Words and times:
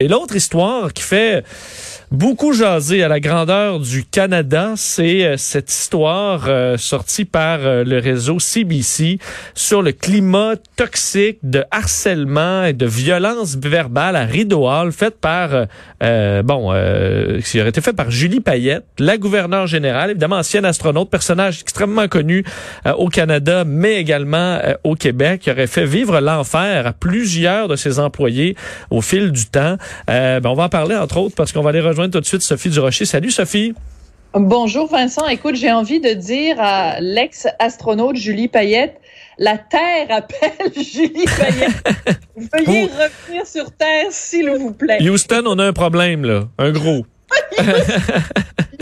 Et 0.00 0.06
l'autre 0.06 0.36
histoire 0.36 0.92
qui 0.92 1.02
fait 1.02 1.44
beaucoup 2.10 2.52
jaser 2.52 3.02
à 3.02 3.08
la 3.08 3.20
grandeur 3.20 3.80
du 3.80 4.04
Canada, 4.04 4.72
c'est 4.76 5.24
euh, 5.24 5.36
cette 5.36 5.70
histoire 5.70 6.46
euh, 6.48 6.76
sortie 6.76 7.24
par 7.24 7.60
euh, 7.60 7.84
le 7.84 7.98
réseau 7.98 8.38
CBC 8.38 9.18
sur 9.54 9.82
le 9.82 9.92
climat 9.92 10.54
toxique 10.76 11.38
de 11.42 11.64
harcèlement 11.70 12.64
et 12.64 12.72
de 12.72 12.86
violence 12.86 13.56
verbale 13.56 14.16
à 14.16 14.24
Rideau 14.24 14.66
Hall, 14.66 14.92
faite 14.92 15.18
par, 15.20 15.66
bon, 16.44 16.72
qui 17.44 17.60
aurait 17.60 17.70
été 17.70 17.80
fait 17.80 17.92
par 17.92 18.10
Julie 18.10 18.40
Payette, 18.40 18.84
la 18.98 19.16
gouverneure 19.18 19.66
générale, 19.66 20.10
évidemment 20.10 20.36
ancienne 20.36 20.64
astronaute, 20.64 21.10
personnage 21.10 21.60
extrêmement 21.62 22.08
connu 22.08 22.44
au 22.96 23.08
Canada, 23.08 23.64
mais 23.66 23.96
également 23.96 24.60
au 24.84 24.94
Québec, 24.94 25.42
qui 25.42 25.50
aurait 25.50 25.66
fait 25.66 25.84
vivre 25.84 26.20
l'enfer 26.20 26.86
à 26.86 26.92
plusieurs 26.92 27.68
de 27.68 27.76
ses 27.76 27.98
employés 27.98 28.56
au 28.90 29.00
fil 29.00 29.32
du 29.32 29.46
temps. 29.46 29.76
Euh, 30.10 30.40
ben, 30.40 30.50
on 30.50 30.54
va 30.54 30.64
en 30.64 30.68
parler, 30.68 30.96
entre 30.96 31.18
autres, 31.18 31.34
parce 31.36 31.52
qu'on 31.52 31.62
va 31.62 31.70
aller 31.70 31.80
rejoindre 31.80 31.97
tout 32.06 32.20
de 32.20 32.24
suite 32.24 32.42
Sophie 32.42 32.70
Durocher. 32.70 33.04
Salut, 33.04 33.30
Sophie. 33.30 33.74
Bonjour, 34.34 34.88
Vincent. 34.88 35.26
Écoute, 35.26 35.56
j'ai 35.56 35.72
envie 35.72 36.00
de 36.00 36.12
dire 36.12 36.56
à 36.58 37.00
l'ex-astronaute 37.00 38.16
Julie 38.16 38.48
Payette, 38.48 39.00
la 39.38 39.58
Terre 39.58 40.06
appelle 40.10 40.72
Julie 40.76 41.24
Payette. 41.24 42.18
Veuillez 42.36 42.84
revenir 42.84 43.46
sur 43.46 43.72
Terre, 43.72 44.06
s'il 44.10 44.50
vous 44.50 44.72
plaît. 44.72 44.98
Houston, 45.00 45.42
on 45.46 45.58
a 45.58 45.64
un 45.64 45.72
problème, 45.72 46.24
là. 46.24 46.44
Un 46.58 46.70
gros. 46.70 47.04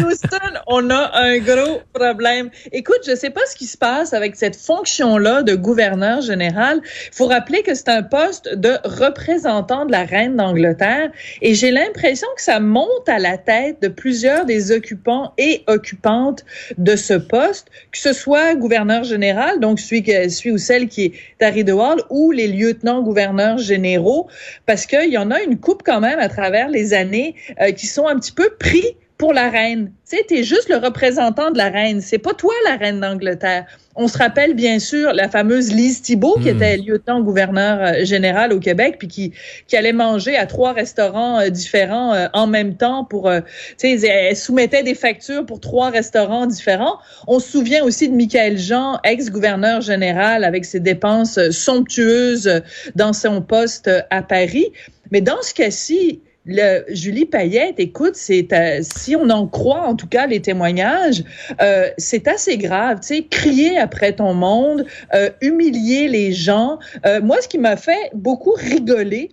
Houston, 0.02 0.58
on 0.66 0.90
a 0.90 1.10
un 1.14 1.38
gros 1.38 1.80
problème. 1.92 2.50
Écoute, 2.72 3.00
je 3.06 3.14
sais 3.14 3.30
pas 3.30 3.40
ce 3.46 3.56
qui 3.56 3.66
se 3.66 3.78
passe 3.78 4.12
avec 4.12 4.36
cette 4.36 4.56
fonction-là 4.56 5.42
de 5.42 5.54
gouverneur 5.54 6.20
général. 6.20 6.80
Il 6.84 7.14
faut 7.14 7.26
rappeler 7.26 7.62
que 7.62 7.74
c'est 7.74 7.88
un 7.88 8.02
poste 8.02 8.52
de 8.54 8.78
représentant 8.84 9.86
de 9.86 9.92
la 9.92 10.04
reine 10.04 10.36
d'Angleterre 10.36 11.10
et 11.40 11.54
j'ai 11.54 11.70
l'impression 11.70 12.26
que 12.36 12.42
ça 12.42 12.58
monte 12.58 13.08
à 13.08 13.18
la 13.18 13.38
tête 13.38 13.80
de 13.80 13.88
plusieurs 13.88 14.44
des 14.44 14.72
occupants 14.72 15.32
et 15.38 15.62
occupantes 15.66 16.44
de 16.78 16.96
ce 16.96 17.14
poste, 17.14 17.68
que 17.92 17.98
ce 17.98 18.12
soit 18.12 18.54
gouverneur 18.54 19.04
général, 19.04 19.60
donc 19.60 19.78
celui, 19.78 20.04
celui 20.30 20.50
ou 20.50 20.58
celle 20.58 20.88
qui 20.88 21.04
est 21.04 21.44
à 21.44 21.50
Rideau 21.50 21.76
ou 22.10 22.32
les 22.32 22.48
lieutenants-gouverneurs 22.48 23.58
généraux, 23.58 24.28
parce 24.64 24.86
qu'il 24.86 25.10
y 25.10 25.18
en 25.18 25.30
a 25.30 25.42
une 25.42 25.58
coupe 25.58 25.82
quand 25.84 26.00
même 26.00 26.18
à 26.18 26.28
travers 26.28 26.68
les 26.68 26.94
années 26.94 27.34
euh, 27.60 27.72
qui 27.72 27.86
sont 27.86 28.06
un 28.06 28.18
petit 28.18 28.32
peu 28.32 28.50
pris 28.58 28.96
pour 29.18 29.32
la 29.32 29.48
reine. 29.48 29.92
Tu 30.08 30.16
sais, 30.16 30.24
t'es 30.28 30.44
juste 30.44 30.68
le 30.68 30.76
représentant 30.76 31.50
de 31.50 31.56
la 31.56 31.70
reine. 31.70 32.00
C'est 32.00 32.18
pas 32.18 32.34
toi 32.34 32.52
la 32.66 32.76
reine 32.76 33.00
d'Angleterre. 33.00 33.64
On 33.94 34.08
se 34.08 34.18
rappelle 34.18 34.52
bien 34.52 34.78
sûr 34.78 35.14
la 35.14 35.30
fameuse 35.30 35.72
Lise 35.72 36.02
Thibault, 36.02 36.38
qui 36.42 36.52
hmm. 36.52 36.56
était 36.56 36.76
lieutenant-gouverneur 36.76 37.78
euh, 37.80 38.04
général 38.04 38.52
au 38.52 38.60
Québec, 38.60 38.96
puis 38.98 39.08
qui, 39.08 39.32
qui 39.66 39.76
allait 39.76 39.94
manger 39.94 40.36
à 40.36 40.44
trois 40.44 40.74
restaurants 40.74 41.40
euh, 41.40 41.48
différents 41.48 42.12
euh, 42.12 42.26
en 42.34 42.46
même 42.46 42.76
temps 42.76 43.04
pour, 43.04 43.30
tu 43.78 43.98
sais, 43.98 44.06
elle 44.06 44.36
soumettait 44.36 44.82
des 44.82 44.94
factures 44.94 45.46
pour 45.46 45.60
trois 45.60 45.88
restaurants 45.88 46.44
différents. 46.44 46.98
On 47.26 47.38
se 47.38 47.50
souvient 47.50 47.84
aussi 47.84 48.10
de 48.10 48.14
Michael 48.14 48.58
Jean, 48.58 49.00
ex-gouverneur 49.02 49.80
général, 49.80 50.44
avec 50.44 50.66
ses 50.66 50.80
dépenses 50.80 51.38
somptueuses 51.50 52.62
dans 52.94 53.14
son 53.14 53.40
poste 53.40 53.90
à 54.10 54.22
Paris. 54.22 54.72
Mais 55.10 55.22
dans 55.22 55.40
ce 55.40 55.54
cas-ci, 55.54 56.20
le, 56.46 56.84
Julie 56.94 57.26
Payette, 57.26 57.78
écoute, 57.78 58.14
c'est 58.14 58.52
euh, 58.52 58.78
si 58.80 59.16
on 59.16 59.28
en 59.30 59.46
croit 59.46 59.82
en 59.82 59.96
tout 59.96 60.06
cas 60.06 60.26
les 60.26 60.40
témoignages, 60.40 61.24
euh, 61.60 61.90
c'est 61.98 62.28
assez 62.28 62.56
grave. 62.56 63.00
Tu 63.00 63.08
sais, 63.08 63.22
crier 63.24 63.76
après 63.76 64.12
ton 64.12 64.32
monde, 64.32 64.86
euh, 65.12 65.30
humilier 65.40 66.08
les 66.08 66.32
gens. 66.32 66.78
moi, 67.22 67.38
ce 67.40 67.48
qui 67.48 67.58
m'a 67.58 67.76
fait 67.76 68.10
beaucoup 68.14 68.52
rigoler. 68.52 69.30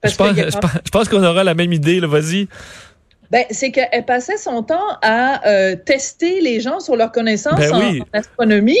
Parce 0.00 0.14
je, 0.14 0.18
pense, 0.18 0.72
je 0.84 0.90
pense 0.90 1.08
qu'on 1.08 1.22
aura 1.24 1.42
la 1.44 1.54
même 1.54 1.72
idée. 1.72 2.00
Vas-y. 2.00 2.48
Ben, 3.30 3.44
c'est 3.50 3.70
qu'elle 3.70 4.04
passait 4.06 4.36
son 4.36 4.62
temps 4.62 4.98
à 5.02 5.46
euh, 5.48 5.76
tester 5.76 6.40
les 6.40 6.60
gens 6.60 6.80
sur 6.80 6.96
leur 6.96 7.12
connaissance 7.12 7.58
ben 7.58 7.74
en, 7.74 8.18
astronomie. 8.18 8.78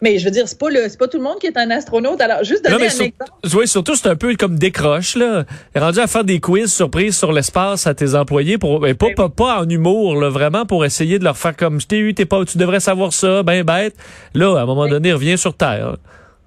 Mais 0.00 0.18
je 0.18 0.24
veux 0.24 0.30
dire, 0.30 0.48
c'est 0.48 0.58
pas 0.58 0.70
le, 0.70 0.88
c'est 0.88 0.98
pas 0.98 1.08
tout 1.08 1.18
le 1.18 1.24
monde 1.24 1.38
qui 1.40 1.46
est 1.46 1.56
un 1.56 1.70
astronaute. 1.70 2.20
Alors, 2.20 2.44
juste 2.44 2.64
donner 2.64 2.84
un 2.84 2.88
exemple. 2.88 3.14
Oui, 3.54 3.66
surtout, 3.66 3.96
c'est 3.96 4.08
un 4.08 4.16
peu 4.16 4.34
comme 4.36 4.58
décroche, 4.58 5.16
là. 5.16 5.44
Rendu 5.74 5.98
à 5.98 6.06
faire 6.06 6.24
des 6.24 6.40
quiz 6.40 6.72
surprises 6.72 7.16
sur 7.16 7.32
l'espace 7.32 7.86
à 7.86 7.94
tes 7.94 8.14
employés 8.14 8.58
pour, 8.58 8.80
ben, 8.80 8.94
pas, 8.94 9.08
ben 9.16 9.28
pas, 9.28 9.60
en 9.60 9.68
humour, 9.68 10.20
là, 10.20 10.28
vraiment 10.28 10.66
pour 10.66 10.84
essayer 10.84 11.18
de 11.18 11.24
leur 11.24 11.36
faire 11.36 11.56
comme, 11.56 11.80
je 11.80 11.86
t'ai 11.86 11.98
eu, 11.98 12.14
t'es 12.14 12.26
pas, 12.26 12.44
tu 12.44 12.58
devrais 12.58 12.80
savoir 12.80 13.12
ça, 13.12 13.42
ben 13.42 13.64
bête. 13.64 13.94
Là, 14.34 14.58
à 14.58 14.62
un 14.62 14.66
moment 14.66 14.86
donné, 14.86 15.12
revient 15.12 15.38
sur 15.38 15.54
Terre. 15.54 15.96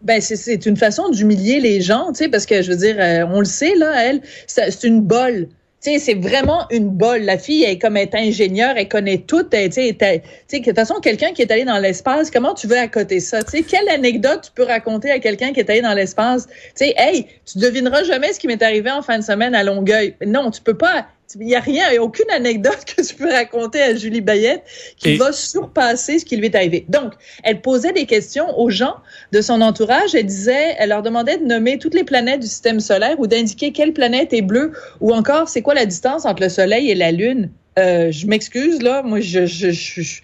Ben 0.03 0.19
c'est 0.19 0.65
une 0.65 0.77
façon 0.77 1.09
d'humilier 1.09 1.59
les 1.59 1.79
gens, 1.79 2.07
tu 2.07 2.23
sais, 2.23 2.29
parce 2.29 2.47
que 2.47 2.63
je 2.63 2.71
veux 2.71 2.77
dire, 2.77 2.95
euh, 2.97 3.23
on 3.31 3.39
le 3.39 3.45
sait 3.45 3.75
là, 3.75 4.03
elle, 4.03 4.21
c'est 4.47 4.83
une 4.83 5.01
bolle 5.01 5.47
sais, 5.81 5.99
c'est 5.99 6.13
vraiment 6.13 6.67
une 6.69 6.89
bolle. 6.89 7.23
La 7.23 7.37
fille, 7.37 7.63
elle, 7.63 7.79
comme 7.79 7.97
elle 7.97 8.07
est 8.07 8.15
ingénieure, 8.15 8.73
elle 8.75 8.87
connaît 8.87 9.17
tout. 9.17 9.43
Tu 9.43 9.71
sais, 9.71 9.93
de 9.93 10.63
toute 10.63 10.75
façon, 10.75 10.95
quelqu'un 11.01 11.33
qui 11.33 11.41
est 11.41 11.51
allé 11.51 11.65
dans 11.65 11.79
l'espace, 11.79 12.29
comment 12.29 12.53
tu 12.53 12.67
veux 12.67 12.77
accoter 12.77 13.19
ça? 13.19 13.43
Tu 13.43 13.57
sais, 13.57 13.63
quelle 13.63 13.89
anecdote 13.89 14.41
tu 14.43 14.51
peux 14.51 14.63
raconter 14.63 15.11
à 15.11 15.19
quelqu'un 15.19 15.53
qui 15.53 15.59
est 15.59 15.69
allé 15.69 15.81
dans 15.81 15.93
l'espace? 15.93 16.47
Sais, 16.75 16.93
hey, 16.97 17.25
tu 17.51 17.57
devineras 17.57 18.03
jamais 18.03 18.31
ce 18.33 18.39
qui 18.39 18.47
m'est 18.47 18.61
arrivé 18.61 18.91
en 18.91 19.01
fin 19.01 19.17
de 19.17 19.23
semaine 19.23 19.55
à 19.55 19.63
Longueuil. 19.63 20.15
Non, 20.25 20.51
tu 20.51 20.61
peux 20.61 20.77
pas 20.77 21.07
il 21.39 21.47
n'y 21.47 21.55
a 21.55 21.59
rien, 21.59 21.87
il 21.89 21.93
n'y 21.93 21.97
a 21.97 22.03
aucune 22.03 22.29
anecdote 22.29 22.85
que 22.97 23.01
tu 23.01 23.15
peux 23.15 23.31
raconter 23.31 23.81
à 23.81 23.95
Julie 23.95 24.21
Bayette 24.21 24.63
qui 24.97 25.15
va 25.15 25.31
surpasser 25.31 26.19
ce 26.19 26.25
qui 26.25 26.37
lui 26.37 26.47
est 26.47 26.55
arrivé. 26.55 26.85
Donc, 26.89 27.13
elle 27.43 27.61
posait 27.61 27.93
des 27.93 28.05
questions 28.05 28.57
aux 28.59 28.69
gens 28.69 28.95
de 29.31 29.41
son 29.41 29.61
entourage. 29.61 30.15
Elle 30.15 30.25
disait, 30.25 30.75
elle 30.77 30.89
leur 30.89 31.01
demandait 31.01 31.37
de 31.37 31.45
nommer 31.45 31.77
toutes 31.77 31.93
les 31.93 32.03
planètes 32.03 32.41
du 32.41 32.47
système 32.47 32.79
solaire 32.79 33.19
ou 33.19 33.27
d'indiquer 33.27 33.71
quelle 33.71 33.93
planète 33.93 34.33
est 34.33 34.41
bleue 34.41 34.71
ou 34.99 35.13
encore 35.13 35.49
c'est 35.49 35.61
quoi 35.61 35.73
la 35.73 35.85
distance 35.85 36.25
entre 36.25 36.41
le 36.41 36.49
Soleil 36.49 36.89
et 36.89 36.95
la 36.95 37.11
Lune. 37.11 37.51
Euh, 37.79 38.11
je 38.11 38.27
m'excuse, 38.27 38.81
là. 38.81 39.01
Moi, 39.01 39.21
je, 39.21 39.45
je, 39.45 39.71
je, 39.71 40.21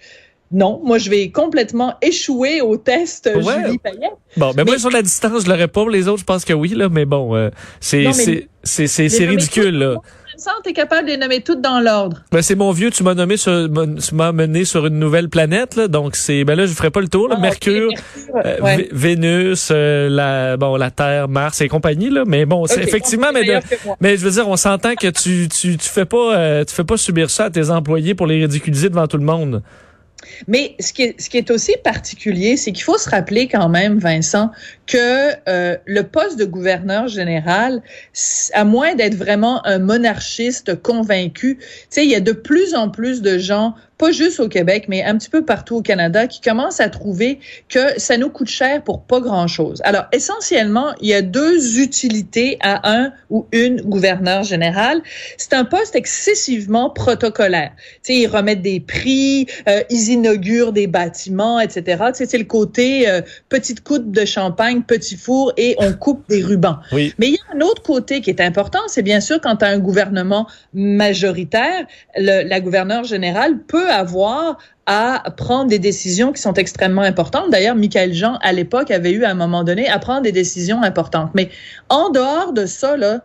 non, 0.50 0.80
moi 0.82 0.96
je 0.96 1.10
vais 1.10 1.30
complètement 1.30 1.94
échouer 2.00 2.62
au 2.62 2.78
test 2.78 3.30
Julie 3.34 3.78
Payette. 3.78 4.12
Bon, 4.36 4.52
ben 4.54 4.64
moi 4.64 4.78
sur 4.78 4.90
la 4.90 5.02
distance, 5.02 5.44
je 5.44 5.48
l'aurais 5.48 5.68
pas. 5.68 5.84
Les 5.90 6.08
autres, 6.08 6.20
je 6.20 6.24
pense 6.24 6.44
que 6.46 6.54
oui 6.54 6.70
là, 6.70 6.88
mais 6.88 7.04
bon, 7.04 7.36
euh, 7.36 7.50
c'est 7.80 8.06
c'est 8.62 8.86
c'est 8.86 9.26
ridicule 9.26 9.76
là 9.78 9.96
tu 10.62 10.70
es 10.70 10.72
capable 10.72 11.06
de 11.06 11.12
les 11.12 11.16
nommer 11.16 11.40
toutes 11.40 11.60
dans 11.60 11.80
l'ordre. 11.80 12.22
Ben, 12.32 12.42
c'est 12.42 12.54
mon 12.54 12.70
vieux, 12.72 12.90
tu 12.90 13.02
m'as 13.02 13.14
nommé 13.14 13.36
sur, 13.36 13.68
tu 13.72 14.14
m'as 14.14 14.32
mené 14.32 14.64
sur 14.64 14.86
une 14.86 14.98
nouvelle 14.98 15.28
planète, 15.28 15.76
là, 15.76 15.88
donc 15.88 16.16
c'est, 16.16 16.44
ben 16.44 16.56
là, 16.56 16.66
je 16.66 16.72
ferai 16.72 16.90
pas 16.90 17.00
le 17.00 17.08
tour, 17.08 17.28
là, 17.28 17.34
ah, 17.38 17.40
Mercure, 17.40 17.90
euh, 18.44 18.76
Vénus, 18.92 19.68
euh, 19.70 20.08
la, 20.08 20.56
bon, 20.56 20.76
la 20.76 20.90
Terre, 20.90 21.28
Mars 21.28 21.60
et 21.60 21.68
compagnie, 21.68 22.10
là, 22.10 22.24
mais 22.26 22.46
bon, 22.46 22.66
c'est 22.66 22.82
effectivement, 22.82 23.28
mais, 23.32 23.60
mais 24.00 24.16
je 24.16 24.24
veux 24.24 24.30
dire, 24.30 24.48
on 24.48 24.56
s'entend 24.56 24.94
que 24.94 25.08
tu, 25.08 25.48
tu, 25.48 25.76
tu 25.76 25.88
fais 25.88 26.04
pas, 26.04 26.36
euh, 26.36 26.64
tu 26.64 26.74
fais 26.74 26.84
pas 26.84 26.96
subir 26.96 27.30
ça 27.30 27.46
à 27.46 27.50
tes 27.50 27.70
employés 27.70 28.14
pour 28.14 28.26
les 28.26 28.42
ridiculiser 28.42 28.88
devant 28.88 29.06
tout 29.06 29.18
le 29.18 29.24
monde. 29.24 29.62
Mais 30.46 30.74
ce 30.80 30.92
qui 30.92 31.02
est, 31.02 31.20
ce 31.20 31.30
qui 31.30 31.38
est 31.38 31.50
aussi 31.50 31.74
particulier, 31.82 32.56
c'est 32.56 32.72
qu'il 32.72 32.82
faut 32.82 32.98
se 32.98 33.08
rappeler 33.08 33.48
quand 33.48 33.68
même, 33.68 33.98
Vincent, 33.98 34.50
que 34.88 35.34
euh, 35.48 35.76
le 35.84 36.02
poste 36.02 36.38
de 36.38 36.46
gouverneur 36.46 37.06
général, 37.06 37.82
à 38.54 38.64
moins 38.64 38.94
d'être 38.96 39.14
vraiment 39.14 39.64
un 39.66 39.78
monarchiste 39.78 40.82
convaincu, 40.82 41.58
tu 41.58 41.66
sais, 41.90 42.04
il 42.04 42.10
y 42.10 42.16
a 42.16 42.20
de 42.20 42.32
plus 42.32 42.74
en 42.74 42.88
plus 42.88 43.22
de 43.22 43.38
gens 43.38 43.74
pas 43.98 44.12
juste 44.12 44.38
au 44.38 44.48
Québec, 44.48 44.84
mais 44.88 45.02
un 45.02 45.18
petit 45.18 45.28
peu 45.28 45.44
partout 45.44 45.76
au 45.76 45.82
Canada, 45.82 46.28
qui 46.28 46.40
commencent 46.40 46.80
à 46.80 46.88
trouver 46.88 47.40
que 47.68 47.98
ça 47.98 48.16
nous 48.16 48.30
coûte 48.30 48.48
cher 48.48 48.82
pour 48.84 49.02
pas 49.02 49.20
grand-chose. 49.20 49.82
Alors, 49.84 50.04
essentiellement, 50.12 50.94
il 51.00 51.08
y 51.08 51.14
a 51.14 51.20
deux 51.20 51.80
utilités 51.80 52.58
à 52.60 52.88
un 52.90 53.12
ou 53.28 53.46
une 53.50 53.80
gouverneur 53.82 54.44
général. 54.44 55.02
C'est 55.36 55.52
un 55.52 55.64
poste 55.64 55.96
excessivement 55.96 56.90
protocolaire. 56.90 57.72
Tu 57.76 58.14
sais, 58.14 58.14
ils 58.14 58.28
remettent 58.28 58.62
des 58.62 58.78
prix, 58.78 59.46
euh, 59.68 59.82
ils 59.90 60.10
inaugurent 60.10 60.72
des 60.72 60.86
bâtiments, 60.86 61.58
etc. 61.58 61.82
Tu 62.08 62.14
sais, 62.14 62.26
c'est 62.26 62.38
le 62.38 62.44
côté 62.44 63.08
euh, 63.08 63.20
petite 63.48 63.82
coupe 63.82 64.12
de 64.12 64.24
champagne, 64.24 64.77
petit 64.80 65.16
four 65.16 65.52
et 65.56 65.76
on 65.78 65.92
coupe 65.92 66.28
des 66.28 66.42
rubans. 66.42 66.78
Oui. 66.92 67.14
Mais 67.18 67.28
il 67.28 67.34
y 67.34 67.38
a 67.38 67.56
un 67.56 67.60
autre 67.60 67.82
côté 67.82 68.20
qui 68.20 68.30
est 68.30 68.40
important, 68.40 68.80
c'est 68.86 69.02
bien 69.02 69.20
sûr 69.20 69.40
quand 69.40 69.56
tu 69.56 69.64
as 69.64 69.68
un 69.68 69.78
gouvernement 69.78 70.46
majoritaire, 70.74 71.86
le, 72.16 72.48
la 72.48 72.60
gouverneure 72.60 73.04
générale 73.04 73.58
peut 73.58 73.90
avoir 73.90 74.58
à 74.86 75.22
prendre 75.36 75.68
des 75.68 75.78
décisions 75.78 76.32
qui 76.32 76.40
sont 76.40 76.54
extrêmement 76.54 77.02
importantes. 77.02 77.50
D'ailleurs, 77.50 77.76
Michael 77.76 78.14
Jean, 78.14 78.38
à 78.40 78.52
l'époque, 78.52 78.90
avait 78.90 79.12
eu 79.12 79.24
à 79.24 79.30
un 79.30 79.34
moment 79.34 79.62
donné 79.62 79.86
à 79.86 79.98
prendre 79.98 80.22
des 80.22 80.32
décisions 80.32 80.82
importantes. 80.82 81.30
Mais 81.34 81.50
en 81.90 82.08
dehors 82.08 82.54
de 82.54 82.64
ça, 82.64 82.96
là, 82.96 83.22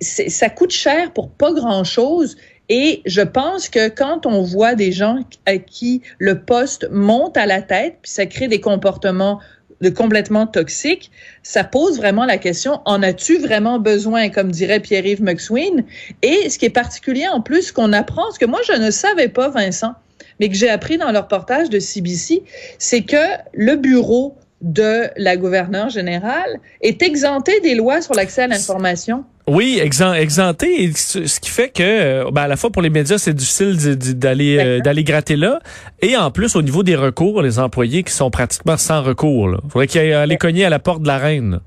ça 0.00 0.50
coûte 0.50 0.70
cher 0.70 1.12
pour 1.12 1.30
pas 1.30 1.52
grand-chose. 1.52 2.36
Et 2.68 3.02
je 3.06 3.22
pense 3.22 3.68
que 3.68 3.88
quand 3.88 4.26
on 4.26 4.42
voit 4.42 4.74
des 4.74 4.92
gens 4.92 5.18
à 5.46 5.56
qui 5.56 6.02
le 6.18 6.42
poste 6.42 6.88
monte 6.92 7.36
à 7.36 7.46
la 7.46 7.62
tête, 7.62 7.96
puis 8.02 8.10
ça 8.10 8.26
crée 8.26 8.46
des 8.46 8.60
comportements 8.60 9.40
de 9.80 9.90
complètement 9.90 10.46
toxiques, 10.46 11.10
ça 11.42 11.64
pose 11.64 11.98
vraiment 11.98 12.24
la 12.24 12.38
question, 12.38 12.80
en 12.84 13.02
as-tu 13.02 13.38
vraiment 13.38 13.78
besoin, 13.78 14.28
comme 14.28 14.50
dirait 14.50 14.80
Pierre-Yves 14.80 15.22
McSween? 15.22 15.84
Et 16.22 16.50
ce 16.50 16.58
qui 16.58 16.66
est 16.66 16.70
particulier 16.70 17.28
en 17.28 17.40
plus 17.40 17.72
qu'on 17.72 17.92
apprend, 17.92 18.30
ce 18.32 18.38
que 18.38 18.46
moi 18.46 18.60
je 18.66 18.72
ne 18.72 18.90
savais 18.90 19.28
pas, 19.28 19.48
Vincent, 19.48 19.94
mais 20.40 20.48
que 20.48 20.54
j'ai 20.54 20.68
appris 20.68 20.98
dans 20.98 21.10
le 21.10 21.18
reportage 21.18 21.70
de 21.70 21.78
CBC, 21.78 22.42
c'est 22.78 23.02
que 23.02 23.16
le 23.54 23.76
bureau 23.76 24.36
de 24.60 25.08
la 25.16 25.36
gouverneure 25.36 25.88
générale 25.88 26.58
est 26.80 27.02
exempté 27.02 27.60
des 27.60 27.74
lois 27.74 28.00
sur 28.02 28.14
l'accès 28.14 28.42
à 28.42 28.46
l'information. 28.48 29.24
Oui, 29.48 29.80
exempté, 29.82 30.92
ce 30.94 31.40
qui 31.40 31.48
fait 31.48 31.70
que, 31.70 32.30
ben 32.30 32.42
à 32.42 32.48
la 32.48 32.56
fois 32.56 32.68
pour 32.68 32.82
les 32.82 32.90
médias, 32.90 33.16
c'est 33.16 33.32
difficile 33.32 33.96
d'aller 33.96 34.58
euh, 34.58 34.80
d'aller 34.80 35.04
gratter 35.04 35.36
là, 35.36 35.60
et 36.02 36.18
en 36.18 36.30
plus 36.30 36.54
au 36.54 36.60
niveau 36.60 36.82
des 36.82 36.96
recours, 36.96 37.40
les 37.40 37.58
employés 37.58 38.02
qui 38.02 38.12
sont 38.12 38.30
pratiquement 38.30 38.76
sans 38.76 39.02
recours. 39.02 39.48
Il 39.64 39.70
faudrait 39.70 39.86
qu'ils 39.86 40.12
aillent 40.12 40.36
cogner 40.36 40.66
à 40.66 40.70
la 40.70 40.78
porte 40.78 41.02
de 41.02 41.08
la 41.08 41.16
reine. 41.16 41.60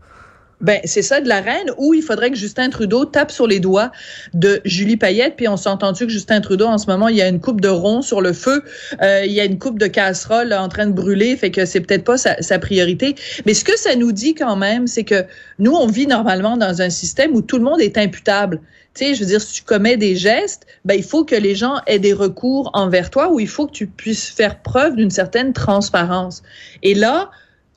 Ben, 0.62 0.80
c'est 0.84 1.02
ça 1.02 1.22
de 1.22 1.28
la 1.28 1.42
reine, 1.42 1.72
ou 1.78 1.94
il 1.94 2.04
faudrait 2.04 2.30
que 2.30 2.38
Justin 2.38 2.70
Trudeau 2.70 3.06
tape 3.06 3.32
sur 3.32 3.48
les 3.48 3.60
doigts 3.60 3.92
de 4.34 4.62
Julie 4.64 4.98
Payette, 4.98 5.36
puis 5.36 5.48
on 5.48 5.58
s'est 5.58 5.70
entendu 5.70 6.06
que 6.06 6.12
Justin 6.12 6.40
Trudeau, 6.40 6.68
en 6.68 6.78
ce 6.78 6.88
moment, 6.88 7.08
il 7.08 7.18
y 7.18 7.22
a 7.22 7.28
une 7.28 7.40
coupe 7.40 7.62
de 7.62 7.68
rond 7.68 8.02
sur 8.02 8.22
le 8.22 8.32
feu, 8.32 8.64
euh, 9.02 9.24
il 9.26 9.32
y 9.32 9.40
a 9.40 9.46
une 9.46 9.58
coupe 9.58 9.80
de 9.80 9.88
casserole 9.88 10.54
en 10.54 10.70
train 10.70 10.86
de 10.86 10.94
brûler, 10.94 11.36
fait 11.36 11.52
que 11.52 11.66
c'est 11.66 11.82
peut-être 11.82 12.04
pas 12.04 12.18
sa, 12.18 12.42
sa, 12.42 12.60
priorité. 12.60 13.16
Mais 13.46 13.54
ce 13.56 13.64
que 13.64 13.78
ça 13.78 13.96
nous 13.96 14.12
dit 14.12 14.36
quand 14.36 14.56
même, 14.56 14.86
c'est 14.86 15.04
que 15.04 15.26
nous, 15.58 15.74
on 15.74 15.88
vit 15.88 16.08
normalement 16.08 16.58
dans 16.58 16.82
un 16.82 16.90
système 16.90 17.34
où 17.34 17.42
tout 17.42 17.58
le 17.58 17.64
monde 17.64 17.82
est 17.82 17.98
imputable. 17.98 18.62
Tu 18.94 19.06
sais, 19.06 19.16
je 19.16 19.22
veux 19.22 19.26
dire, 19.26 19.42
si 19.42 19.54
tu 19.54 19.64
commets 19.64 19.98
des 19.98 20.16
gestes, 20.16 20.68
ben, 20.86 20.96
il 20.96 21.04
faut 21.04 21.24
que 21.24 21.36
les 21.36 21.56
gens 21.56 21.78
aient 21.88 22.00
des 22.00 22.14
recours 22.14 22.70
envers 22.74 23.10
toi, 23.10 23.32
ou 23.32 23.40
il 23.40 23.48
faut 23.48 23.66
que 23.66 23.72
tu 23.72 23.88
puisses 23.88 24.30
faire 24.30 24.62
preuve 24.62 24.96
d'une 24.96 25.12
certaine 25.12 25.54
transparence. 25.54 26.44
Et 26.84 26.94
là, 26.94 27.32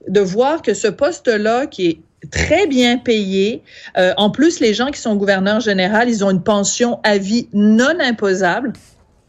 de 0.09 0.21
voir 0.21 0.61
que 0.61 0.75
ce 0.75 0.89
poste-là, 0.89 1.67
qui 1.67 1.87
est 1.87 1.99
très 2.31 2.67
bien 2.67 2.99
payés. 2.99 3.63
Euh, 3.97 4.13
en 4.17 4.31
plus, 4.31 4.61
les 4.61 4.75
gens 4.75 4.87
qui 4.87 5.01
sont 5.01 5.17
gouverneurs 5.17 5.61
généraux, 5.61 6.07
ils 6.07 6.25
ont 6.25 6.31
une 6.31 6.43
pension 6.43 7.01
à 7.03 7.19
vie 7.19 7.49
non 7.53 7.99
imposable 8.01 8.73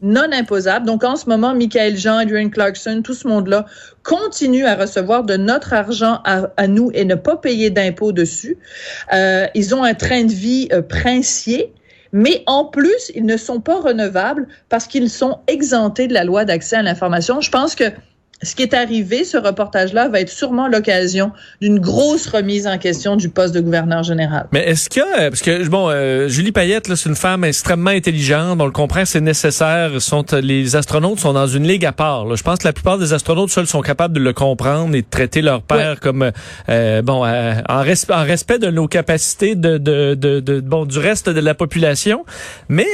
non 0.02 0.30
imposable. 0.32 0.86
Donc, 0.86 1.04
en 1.04 1.16
ce 1.16 1.28
moment, 1.28 1.54
Michael 1.54 1.96
Jean, 1.96 2.18
Adrian 2.18 2.48
Clarkson, 2.50 3.00
tout 3.02 3.14
ce 3.14 3.26
monde-là 3.26 3.66
continue 4.02 4.64
à 4.64 4.76
recevoir 4.76 5.24
de 5.24 5.36
notre 5.36 5.72
argent 5.72 6.20
à, 6.24 6.66
nous 6.68 6.90
et 6.94 7.04
ne 7.04 7.14
pas 7.14 7.36
payer 7.36 7.70
d'impôts 7.70 8.12
dessus. 8.12 8.58
Euh, 9.12 9.46
ils 9.54 9.74
ont 9.74 9.82
un 9.82 9.94
train 9.94 10.24
de 10.24 10.32
vie 10.32 10.68
euh, 10.72 10.82
princier. 10.82 11.72
Mais 12.12 12.44
en 12.46 12.64
plus, 12.64 13.10
ils 13.14 13.26
ne 13.26 13.36
sont 13.36 13.60
pas 13.60 13.80
renevables 13.80 14.46
parce 14.68 14.86
qu'ils 14.86 15.10
sont 15.10 15.40
exemptés 15.48 16.06
de 16.06 16.14
la 16.14 16.24
loi 16.24 16.44
d'accès 16.44 16.76
à 16.76 16.82
l'information. 16.82 17.40
Je 17.40 17.50
pense 17.50 17.74
que 17.74 17.84
ce 18.42 18.54
qui 18.54 18.62
est 18.62 18.74
arrivé, 18.74 19.24
ce 19.24 19.38
reportage-là, 19.38 20.08
va 20.08 20.20
être 20.20 20.30
sûrement 20.30 20.68
l'occasion 20.68 21.32
d'une 21.62 21.78
grosse 21.78 22.26
remise 22.26 22.66
en 22.66 22.76
question 22.76 23.16
du 23.16 23.30
poste 23.30 23.54
de 23.54 23.60
gouverneur 23.60 24.02
général. 24.02 24.46
Mais 24.52 24.60
est-ce 24.60 24.90
qu'il 24.90 25.02
y 25.02 25.20
a, 25.20 25.30
parce 25.30 25.40
que 25.40 25.66
bon, 25.68 25.88
euh, 25.88 26.28
Julie 26.28 26.52
Payette, 26.52 26.94
c'est 26.94 27.08
une 27.08 27.16
femme 27.16 27.44
extrêmement 27.44 27.90
intelligente, 27.90 28.58
on 28.60 28.66
le 28.66 28.72
comprend, 28.72 29.06
c'est 29.06 29.22
nécessaire. 29.22 30.02
Sont, 30.02 30.24
les 30.42 30.76
astronautes 30.76 31.20
sont 31.20 31.32
dans 31.32 31.46
une 31.46 31.66
ligue 31.66 31.86
à 31.86 31.92
part. 31.92 32.36
Je 32.36 32.42
pense 32.42 32.58
que 32.58 32.64
la 32.64 32.74
plupart 32.74 32.98
des 32.98 33.14
astronautes 33.14 33.50
seuls 33.50 33.66
sont 33.66 33.80
capables 33.80 34.14
de 34.14 34.20
le 34.20 34.34
comprendre 34.34 34.94
et 34.94 35.02
de 35.02 35.06
traiter 35.08 35.40
leur 35.40 35.62
père 35.62 35.98
comme 36.00 36.30
euh, 36.68 37.02
bon, 37.02 37.24
euh, 37.24 37.54
en, 37.68 37.80
en, 37.80 38.22
respect 38.24 38.58
de 38.58 38.70
nos 38.70 38.86
capacités 38.86 39.54
de, 39.54 39.78
de, 39.78 40.14
de, 40.14 40.40
de, 40.40 40.60
bon 40.60 40.84
du 40.84 40.98
reste 40.98 41.30
de 41.30 41.40
la 41.40 41.54
population. 41.54 42.26
Mais 42.68 42.86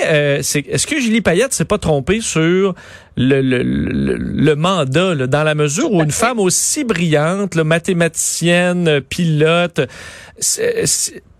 c'est, 0.43 0.65
est-ce 0.69 0.87
que 0.87 1.00
Julie 1.00 1.21
Payette 1.21 1.53
s'est 1.53 1.65
pas 1.65 1.79
trompée 1.79 2.21
sur 2.21 2.75
le, 3.17 3.41
le, 3.43 3.62
le, 3.62 4.56
mandat, 4.56 5.14
dans 5.26 5.43
la 5.44 5.55
mesure 5.55 5.93
où 5.93 6.03
une 6.03 6.11
femme 6.11 6.38
aussi 6.38 6.85
brillante, 6.85 7.56
mathématicienne, 7.56 9.00
pilote, 9.03 9.81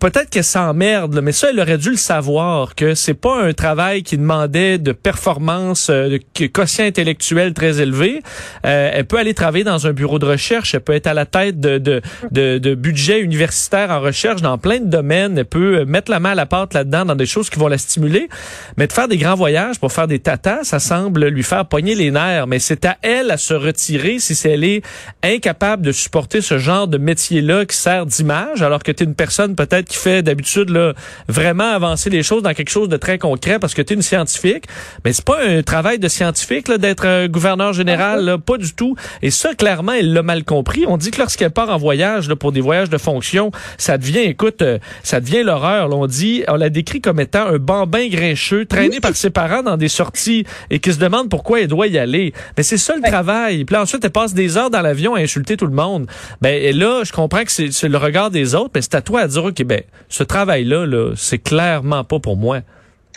peut-être 0.03 0.31
qu'elle 0.31 0.43
s'emmerde, 0.43 1.21
mais 1.23 1.31
ça, 1.31 1.51
elle 1.51 1.61
aurait 1.61 1.79
dû 1.79 1.91
le 1.91 1.97
savoir, 1.97 2.75
que 2.75 2.97
c'est 2.97 3.15
pas 3.15 3.41
un 3.41 3.53
travail 3.53 4.03
qui 4.03 4.19
demandait 4.19 4.79
de 4.79 4.91
performance, 4.91 5.91
euh, 5.91 6.19
de 6.19 6.47
quotient 6.49 6.87
intellectuel 6.87 7.55
très 7.55 7.81
élevé. 7.81 8.21
Euh, 8.67 8.91
elle 8.93 9.05
peut 9.05 9.19
aller 9.19 9.33
travailler 9.33 9.63
dans 9.63 9.87
un 9.87 9.93
bureau 9.93 10.19
de 10.19 10.27
recherche, 10.27 10.75
elle 10.75 10.81
peut 10.81 10.93
être 10.93 11.07
à 11.07 11.15
la 11.15 11.25
tête 11.25 11.61
de, 11.61 11.79
de, 11.79 12.03
de, 12.33 12.59
de 12.59 12.75
budget 12.75 13.21
universitaire 13.21 13.93
en 13.93 14.01
recherche 14.01 14.43
dans 14.43 14.59
plein 14.59 14.81
de 14.81 14.87
domaines, 14.87 15.39
elle 15.39 15.45
peut 15.45 15.85
mettre 15.85 16.11
la 16.11 16.19
main 16.19 16.33
à 16.33 16.35
la 16.35 16.47
pâte 16.47 16.75
là-dedans 16.75 17.05
dans 17.05 17.15
des 17.15 17.27
choses 17.27 17.49
qui 17.49 17.61
vont 17.61 17.69
la 17.69 17.79
stimuler. 17.79 18.29
Mais 18.77 18.89
de 18.89 18.93
faire 18.93 19.07
des 19.07 19.19
grands 19.19 19.37
voyages 19.37 19.79
pour 19.79 19.93
faire 19.93 20.09
des 20.09 20.19
tatas, 20.19 20.65
ça 20.65 20.81
semble 20.81 21.29
lui 21.29 21.45
faire 21.45 21.67
pogner 21.67 21.95
les 21.95 22.11
nerfs. 22.11 22.49
Mais 22.49 22.59
c'est 22.59 22.85
à 22.87 22.97
elle 23.03 23.31
à 23.31 23.37
se 23.37 23.55
retirer 23.55 24.19
si 24.19 24.37
elle 24.49 24.65
est 24.65 24.83
incapable 25.23 25.85
de 25.85 25.93
supporter 25.93 26.41
ce 26.41 26.59
genre 26.59 26.89
de 26.89 26.99
métier-là 26.99 27.67
qui 27.67 27.77
sert 27.77 28.05
d'image, 28.05 28.63
alors 28.63 28.83
que 28.83 28.91
tu 28.91 29.05
es 29.05 29.07
une 29.07 29.15
personne 29.15 29.55
peut-être 29.55 29.92
qui 29.93 29.99
fait 29.99 30.23
d'habitude 30.23 30.71
là 30.71 30.95
vraiment 31.29 31.71
avancer 31.71 32.09
les 32.09 32.23
choses 32.23 32.43
dans 32.43 32.55
quelque 32.55 32.71
chose 32.71 32.89
de 32.89 32.97
très 32.97 33.19
concret 33.19 33.59
parce 33.59 33.75
que 33.75 33.83
tu 33.83 33.93
es 33.93 33.97
une 33.97 34.03
scientifique. 34.03 34.65
Mais 35.05 35.13
c'est 35.13 35.25
pas 35.25 35.45
un 35.45 35.63
travail 35.63 35.99
de 35.99 36.09
scientifique 36.09 36.69
là 36.69 36.79
d'être 36.79 37.07
euh, 37.07 37.29
gouverneur 37.29 37.75
général, 37.75 38.25
là, 38.25 38.39
pas 38.39 38.57
du 38.57 38.73
tout. 38.73 38.97
Et 39.21 39.31
ça, 39.31 39.55
clairement, 39.55 39.93
elle 39.93 40.15
l'a 40.15 40.23
mal 40.23 40.45
compris. 40.45 40.85
On 40.89 40.97
dit 40.97 41.11
que 41.11 41.19
lorsqu'elle 41.19 41.51
part 41.51 41.69
en 41.69 41.77
voyage 41.77 42.29
là, 42.29 42.37
pour 42.37 42.53
des 42.53 42.63
voyages 42.63 42.89
de 42.89 42.97
fonction, 42.97 43.51
ça 43.77 43.99
devient, 43.99 44.21
écoute, 44.21 44.63
euh, 44.63 44.79
ça 45.03 45.21
devient 45.21 45.43
l'horreur. 45.43 45.91
On 45.93 46.07
dit, 46.07 46.43
on 46.49 46.57
l'a 46.57 46.71
décrit 46.71 47.03
comme 47.03 47.21
étant 47.21 47.47
un 47.47 47.59
bambin 47.59 48.09
grincheux 48.09 48.65
traîné 48.65 49.01
par 49.01 49.15
ses 49.15 49.31
parents 49.31 49.63
dans 49.63 49.77
des 49.77 49.89
sorties 49.89 50.45
et 50.71 50.79
qui 50.79 50.93
se 50.93 50.99
demande 50.99 51.29
pourquoi 51.29 51.61
elle 51.61 51.69
doit 51.69 51.87
y 51.87 51.99
aller. 51.99 52.33
Mais 52.57 52.63
c'est 52.63 52.79
ça 52.79 52.97
le 52.97 53.03
travail. 53.03 53.65
Puis 53.65 53.75
là, 53.75 53.83
ensuite, 53.83 54.03
elle 54.05 54.11
passe 54.11 54.33
des 54.33 54.57
heures 54.57 54.71
dans 54.71 54.81
l'avion 54.81 55.15
à 55.15 55.21
insulter 55.21 55.59
tout 55.59 55.67
le 55.67 55.75
monde. 55.75 56.07
Ben 56.41 56.55
et 56.55 56.73
là, 56.73 57.03
je 57.05 57.13
comprends 57.13 57.45
que 57.45 57.53
c'est 57.53 57.89
le 57.89 57.99
regard 57.99 58.31
des 58.31 58.55
autres, 58.55 58.71
mais 58.75 58.81
c'est 58.81 58.95
à 58.95 59.03
toi 59.03 59.21
à 59.21 59.29
dire, 59.29 59.45
OK, 59.45 59.63
ben, 59.65 59.82
ce 60.09 60.23
travail-là, 60.23 60.87
-là, 60.87 61.15
c'est 61.17 61.39
clairement 61.39 62.05
pas 62.05 62.19
pour 62.19 62.37
moi. 62.37 62.63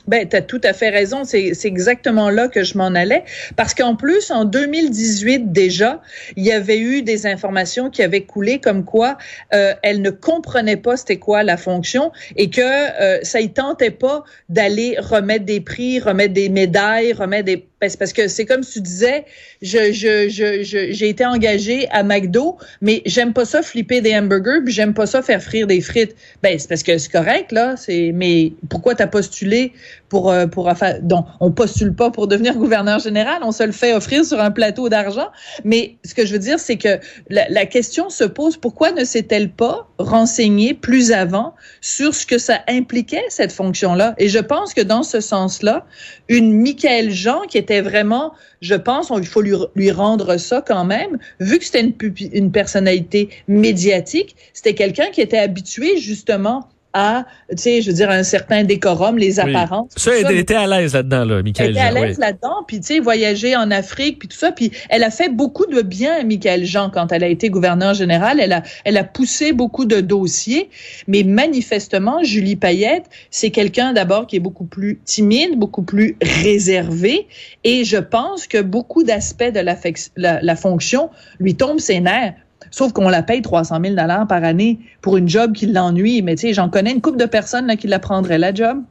Ben, 0.07 0.27
tu 0.27 0.35
as 0.35 0.41
tout 0.41 0.61
à 0.63 0.73
fait 0.73 0.89
raison. 0.89 1.23
C'est 1.23 1.55
exactement 1.63 2.29
là 2.29 2.47
que 2.47 2.63
je 2.63 2.77
m'en 2.77 2.87
allais. 2.87 3.23
Parce 3.55 3.73
qu'en 3.73 3.95
plus, 3.95 4.31
en 4.31 4.45
2018 4.45 5.51
déjà, 5.51 6.01
il 6.35 6.43
y 6.43 6.51
avait 6.51 6.79
eu 6.79 7.01
des 7.01 7.25
informations 7.25 7.89
qui 7.89 8.03
avaient 8.03 8.23
coulé 8.23 8.59
comme 8.59 8.85
quoi 8.85 9.17
euh, 9.53 9.73
elle 9.81 10.01
ne 10.01 10.11
comprenait 10.11 10.77
pas 10.77 10.97
c'était 10.97 11.17
quoi 11.17 11.43
la 11.43 11.57
fonction 11.57 12.11
et 12.35 12.49
que 12.49 12.61
euh, 12.61 13.19
ça 13.23 13.39
y 13.41 13.51
tentait 13.51 13.91
pas 13.91 14.23
d'aller 14.49 14.97
remettre 14.99 15.45
des 15.45 15.61
prix, 15.61 15.99
remettre 15.99 16.33
des 16.33 16.49
médailles, 16.49 17.13
remettre 17.13 17.45
des 17.45 17.67
parce 17.97 18.13
que 18.13 18.27
c'est 18.27 18.45
comme 18.45 18.61
tu 18.61 18.81
disais, 18.81 19.25
j'ai 19.61 21.09
été 21.09 21.25
engagé 21.25 21.87
à 21.91 22.03
McDo, 22.03 22.57
mais 22.81 23.01
j'aime 23.05 23.33
pas 23.33 23.45
ça 23.45 23.61
flipper 23.61 24.01
des 24.01 24.15
hamburgers, 24.15 24.61
puis 24.63 24.73
j'aime 24.73 24.93
pas 24.93 25.05
ça 25.05 25.21
faire 25.21 25.41
frire 25.41 25.67
des 25.67 25.81
frites. 25.81 26.15
Ben, 26.43 26.57
c'est 26.57 26.67
parce 26.67 26.83
que 26.83 26.97
c'est 26.97 27.11
correct, 27.11 27.51
là. 27.51 27.75
C'est, 27.77 28.11
mais 28.13 28.53
pourquoi 28.69 28.95
t'as 28.95 29.07
postulé 29.07 29.73
pour, 30.09 30.31
euh, 30.31 30.47
pour, 30.47 30.67
enfin, 30.67 30.95
donc, 31.01 31.25
on 31.39 31.51
postule 31.51 31.93
pas 31.93 32.11
pour 32.11 32.27
devenir 32.27 32.55
gouverneur 32.65 32.99
général, 32.99 33.41
on 33.43 33.51
se 33.51 33.63
le 33.63 33.71
fait 33.71 33.93
offrir 33.93 34.25
sur 34.25 34.39
un 34.39 34.51
plateau 34.51 34.89
d'argent. 34.89 35.27
Mais 35.63 35.95
ce 36.03 36.13
que 36.13 36.25
je 36.25 36.33
veux 36.33 36.39
dire, 36.39 36.59
c'est 36.59 36.77
que 36.77 36.99
la, 37.29 37.47
la 37.49 37.65
question 37.65 38.09
se 38.09 38.23
pose, 38.23 38.57
pourquoi 38.57 38.91
ne 38.91 39.03
s'est-elle 39.03 39.49
pas 39.49 39.87
renseignée 39.97 40.73
plus 40.73 41.11
avant 41.11 41.53
sur 41.81 42.13
ce 42.15 42.25
que 42.25 42.37
ça 42.37 42.61
impliquait, 42.67 43.23
cette 43.29 43.51
fonction-là? 43.51 44.15
Et 44.17 44.29
je 44.29 44.39
pense 44.39 44.73
que 44.73 44.81
dans 44.81 45.03
ce 45.03 45.19
sens-là, 45.19 45.85
une 46.29 46.53
Michael 46.53 47.11
Jean 47.11 47.41
qui 47.41 47.57
était 47.57 47.74
vraiment, 47.81 48.33
je 48.61 48.75
pense, 48.75 49.11
il 49.17 49.25
faut 49.25 49.41
lui, 49.41 49.53
lui 49.75 49.91
rendre 49.91 50.37
ça 50.37 50.63
quand 50.65 50.85
même, 50.85 51.17
vu 51.39 51.59
que 51.59 51.65
c'était 51.65 51.93
une 52.33 52.51
personnalité 52.51 53.29
médiatique, 53.47 54.35
c'était 54.53 54.75
quelqu'un 54.75 55.09
qui 55.11 55.21
était 55.21 55.37
habitué 55.37 55.97
justement 55.97 56.69
à, 56.95 57.25
tu 57.51 57.57
sais, 57.57 57.81
je 57.81 57.89
veux 57.89 57.95
dire, 57.95 58.09
un 58.09 58.23
certain 58.23 58.63
décorum, 58.63 59.17
les 59.17 59.39
apparences. 59.39 59.91
Ça, 59.97 60.11
elle 60.17 60.37
était 60.37 60.55
à 60.55 60.65
l'aise 60.65 60.93
là-dedans, 60.93 61.25
là, 61.25 61.43
Michael 61.43 61.67
Elle 61.67 61.71
était 61.73 61.81
à 61.81 61.91
l'aise 61.91 62.17
là-dedans, 62.17 62.63
puis 62.65 62.79
tu 62.79 62.87
sais, 62.87 62.99
voyager 62.99 63.55
en 63.55 63.69
Afrique, 63.69 64.19
puis 64.19 64.29
tout 64.29 64.37
ça, 64.37 64.53
puis 64.53 64.71
elle 64.89 65.03
a 65.03 65.11
fait 65.11 65.29
beaucoup 65.29 65.65
de 65.65 65.81
bien 65.81 66.13
à 66.21 66.23
Michael 66.23 66.63
Jean 66.63 66.89
quand 66.89 67.11
elle 67.11 67.23
a 67.23 67.27
été 67.27 67.49
gouverneur 67.49 67.93
général. 67.93 68.39
Elle 68.39 68.53
a, 68.53 68.63
elle 68.85 68.97
a 68.97 69.03
poussé 69.03 69.51
beaucoup 69.51 69.83
de 69.85 69.99
dossiers, 69.99 70.69
mais 71.07 71.23
manifestement, 71.23 72.23
Julie 72.23 72.55
Payette, 72.55 73.05
c'est 73.29 73.51
quelqu'un 73.51 73.91
d'abord 73.91 74.25
qui 74.25 74.37
est 74.37 74.39
beaucoup 74.39 74.65
plus 74.65 74.99
timide, 75.03 75.59
beaucoup 75.59 75.83
plus 75.83 76.15
réservé, 76.21 77.27
et 77.65 77.83
je 77.83 77.97
pense 77.97 78.47
que 78.47 78.61
beaucoup 78.61 79.03
d'aspects 79.03 79.51
de 79.51 79.59
la, 79.59 79.75
la, 80.15 80.41
la 80.41 80.55
fonction 80.55 81.09
lui 81.39 81.55
tombent 81.55 81.79
ses 81.79 81.99
nerfs. 81.99 82.35
Sauf 82.71 82.93
qu'on 82.93 83.09
la 83.09 83.23
paye 83.23 83.41
300 83.41 83.79
000 83.83 83.95
par 84.27 84.43
année 84.43 84.79
pour 85.01 85.17
une 85.17 85.29
job 85.29 85.53
qui 85.53 85.67
l'ennuie. 85.67 86.21
Mais 86.21 86.35
tu 86.35 86.47
sais, 86.47 86.53
j'en 86.53 86.69
connais 86.69 86.91
une 86.91 87.01
couple 87.01 87.17
de 87.17 87.25
personnes 87.25 87.75
qui 87.77 87.87
la 87.87 87.99
prendraient, 87.99 88.37
la 88.37 88.53
job. 88.53 88.81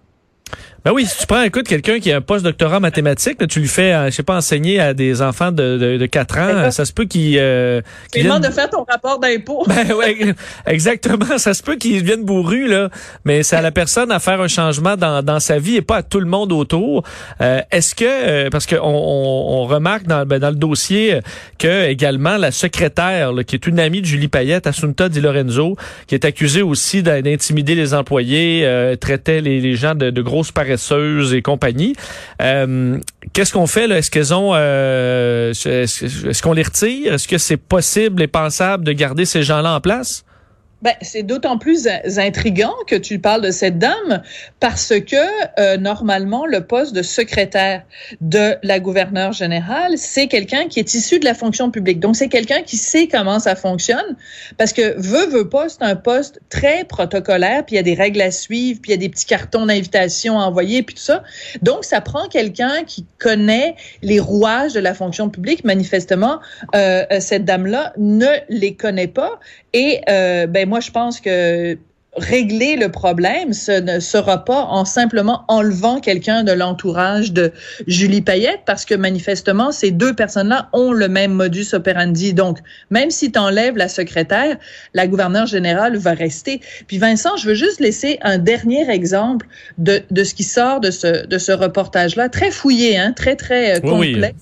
Ben 0.84 0.92
oui, 0.92 1.06
si 1.06 1.16
tu 1.16 1.26
prends, 1.26 1.42
écoute, 1.42 1.66
quelqu'un 1.66 1.98
qui 1.98 2.12
a 2.12 2.18
un 2.18 2.20
post-doctorat 2.20 2.76
en 2.76 2.80
mathématiques, 2.80 3.38
tu 3.48 3.60
lui 3.60 3.68
fais, 3.68 3.94
euh, 3.94 4.10
je 4.10 4.16
sais 4.16 4.22
pas, 4.22 4.36
enseigner 4.36 4.80
à 4.80 4.92
des 4.92 5.22
enfants 5.22 5.50
de, 5.50 5.78
de, 5.78 5.96
de 5.96 6.04
4 6.06 6.38
ans, 6.38 6.70
ça 6.70 6.84
se 6.84 6.92
peut 6.92 7.06
qu'il... 7.06 7.38
Euh, 7.38 7.80
qu 8.12 8.22
de 8.22 8.50
faire 8.50 8.68
ton 8.68 8.84
rapport 8.84 9.18
d'impôt. 9.18 9.64
Ben 9.74 9.94
ouais, 9.94 10.34
exactement. 10.66 11.38
Ça 11.38 11.54
se 11.54 11.62
peut 11.62 11.76
qu'il 11.76 12.04
vienne 12.04 12.22
bourru, 12.22 12.68
là, 12.68 12.90
mais 13.24 13.42
c'est 13.42 13.56
à 13.56 13.62
la 13.62 13.70
personne 13.70 14.12
à 14.12 14.18
faire 14.18 14.42
un 14.42 14.48
changement 14.48 14.94
dans, 14.96 15.24
dans 15.24 15.40
sa 15.40 15.58
vie 15.58 15.76
et 15.76 15.80
pas 15.80 15.96
à 15.96 16.02
tout 16.02 16.20
le 16.20 16.26
monde 16.26 16.52
autour. 16.52 17.02
Euh, 17.40 17.62
Est-ce 17.70 17.94
que, 17.94 18.04
euh, 18.04 18.50
parce 18.50 18.66
qu'on 18.66 18.76
on, 18.76 19.62
on, 19.62 19.64
remarque 19.64 20.04
dans, 20.04 20.26
ben, 20.26 20.38
dans 20.38 20.50
le 20.50 20.56
dossier 20.56 21.20
que 21.58 21.86
également 21.86 22.36
la 22.36 22.50
secrétaire, 22.50 23.32
là, 23.32 23.42
qui 23.42 23.56
est 23.56 23.66
une 23.66 23.80
amie 23.80 24.02
de 24.02 24.06
Julie 24.06 24.28
Payette, 24.28 24.66
Assunta 24.66 25.08
Di 25.08 25.22
Lorenzo, 25.22 25.76
qui 26.06 26.14
est 26.14 26.26
accusée 26.26 26.62
aussi 26.62 27.02
d'intimider 27.02 27.74
les 27.74 27.94
employés, 27.94 28.66
euh, 28.66 28.96
traitait 28.96 29.40
les, 29.40 29.60
les 29.60 29.76
gens 29.76 29.94
de, 29.94 30.10
de 30.10 30.22
grosses 30.22 30.52
et 31.32 31.42
compagnie. 31.42 31.94
Euh, 32.40 32.98
qu'est-ce 33.32 33.52
qu'on 33.52 33.66
fait 33.66 33.86
là? 33.86 33.98
Est-ce 33.98 34.10
qu'elles 34.10 34.34
ont 34.34 34.52
euh, 34.54 35.52
est-ce 35.52 36.42
qu'on 36.42 36.52
les 36.52 36.62
retire? 36.62 37.14
Est-ce 37.14 37.28
que 37.28 37.38
c'est 37.38 37.56
possible 37.56 38.22
et 38.22 38.26
pensable 38.26 38.84
de 38.84 38.92
garder 38.92 39.24
ces 39.24 39.42
gens-là 39.42 39.74
en 39.74 39.80
place? 39.80 40.24
Ben, 40.84 40.92
c'est 41.00 41.22
d'autant 41.22 41.56
plus 41.56 41.88
intrigant 42.18 42.74
que 42.86 42.94
tu 42.94 43.18
parles 43.18 43.40
de 43.40 43.50
cette 43.50 43.78
dame 43.78 44.22
parce 44.60 44.92
que 45.00 45.16
euh, 45.58 45.78
normalement 45.78 46.44
le 46.44 46.66
poste 46.66 46.94
de 46.94 47.00
secrétaire 47.00 47.84
de 48.20 48.56
la 48.62 48.80
gouverneure 48.80 49.32
générale, 49.32 49.96
c'est 49.96 50.26
quelqu'un 50.26 50.68
qui 50.68 50.80
est 50.80 50.92
issu 50.92 51.18
de 51.18 51.24
la 51.24 51.32
fonction 51.32 51.70
publique. 51.70 52.00
Donc 52.00 52.16
c'est 52.16 52.28
quelqu'un 52.28 52.60
qui 52.60 52.76
sait 52.76 53.08
comment 53.08 53.40
ça 53.40 53.56
fonctionne 53.56 54.14
parce 54.58 54.74
que 54.74 54.94
veut 54.98 55.26
veut 55.26 55.48
pas, 55.48 55.70
c'est 55.70 55.80
un 55.80 55.96
poste 55.96 56.40
très 56.50 56.84
protocolaire, 56.84 57.64
puis 57.64 57.76
il 57.76 57.78
y 57.78 57.80
a 57.80 57.82
des 57.82 57.94
règles 57.94 58.20
à 58.20 58.30
suivre, 58.30 58.78
puis 58.82 58.90
il 58.90 58.94
y 58.94 58.98
a 58.98 59.00
des 59.00 59.08
petits 59.08 59.24
cartons 59.24 59.64
d'invitation 59.64 60.38
à 60.38 60.44
envoyer, 60.44 60.82
puis 60.82 60.96
tout 60.96 61.02
ça. 61.02 61.22
Donc 61.62 61.86
ça 61.86 62.02
prend 62.02 62.28
quelqu'un 62.28 62.84
qui 62.86 63.06
connaît 63.18 63.74
les 64.02 64.20
rouages 64.20 64.74
de 64.74 64.80
la 64.80 64.92
fonction 64.92 65.30
publique. 65.30 65.64
Manifestement, 65.64 66.40
euh, 66.74 67.06
cette 67.20 67.46
dame-là 67.46 67.94
ne 67.96 68.28
les 68.50 68.74
connaît 68.76 69.08
pas 69.08 69.40
et 69.74 70.00
euh, 70.08 70.46
ben 70.46 70.66
moi, 70.68 70.80
je 70.80 70.90
pense 70.90 71.20
que 71.20 71.76
régler 72.16 72.76
le 72.76 72.90
problème, 72.90 73.52
ce 73.52 73.72
ne 73.72 73.98
sera 73.98 74.44
pas 74.44 74.62
en 74.62 74.84
simplement 74.84 75.44
enlevant 75.48 75.98
quelqu'un 75.98 76.44
de 76.44 76.52
l'entourage 76.52 77.32
de 77.32 77.52
Julie 77.88 78.22
Payette, 78.22 78.60
parce 78.66 78.84
que 78.84 78.94
manifestement, 78.94 79.72
ces 79.72 79.90
deux 79.90 80.14
personnes-là 80.14 80.68
ont 80.72 80.92
le 80.92 81.08
même 81.08 81.32
modus 81.32 81.66
operandi. 81.72 82.32
Donc, 82.32 82.58
même 82.90 83.10
si 83.10 83.32
tu 83.32 83.38
enlèves 83.38 83.76
la 83.76 83.88
secrétaire, 83.88 84.56
la 84.94 85.08
gouverneure 85.08 85.46
générale 85.46 85.96
va 85.96 86.12
rester. 86.12 86.60
Puis 86.86 86.98
Vincent, 86.98 87.36
je 87.36 87.48
veux 87.48 87.54
juste 87.54 87.80
laisser 87.80 88.18
un 88.22 88.38
dernier 88.38 88.88
exemple 88.88 89.48
de, 89.78 90.02
de 90.10 90.22
ce 90.22 90.34
qui 90.34 90.44
sort 90.44 90.78
de 90.78 90.92
ce, 90.92 91.26
de 91.26 91.38
ce 91.38 91.50
reportage-là, 91.50 92.28
très 92.28 92.52
fouillé, 92.52 92.96
hein, 92.96 93.12
très, 93.12 93.34
très 93.34 93.78
euh, 93.78 93.80
complet 93.80 94.34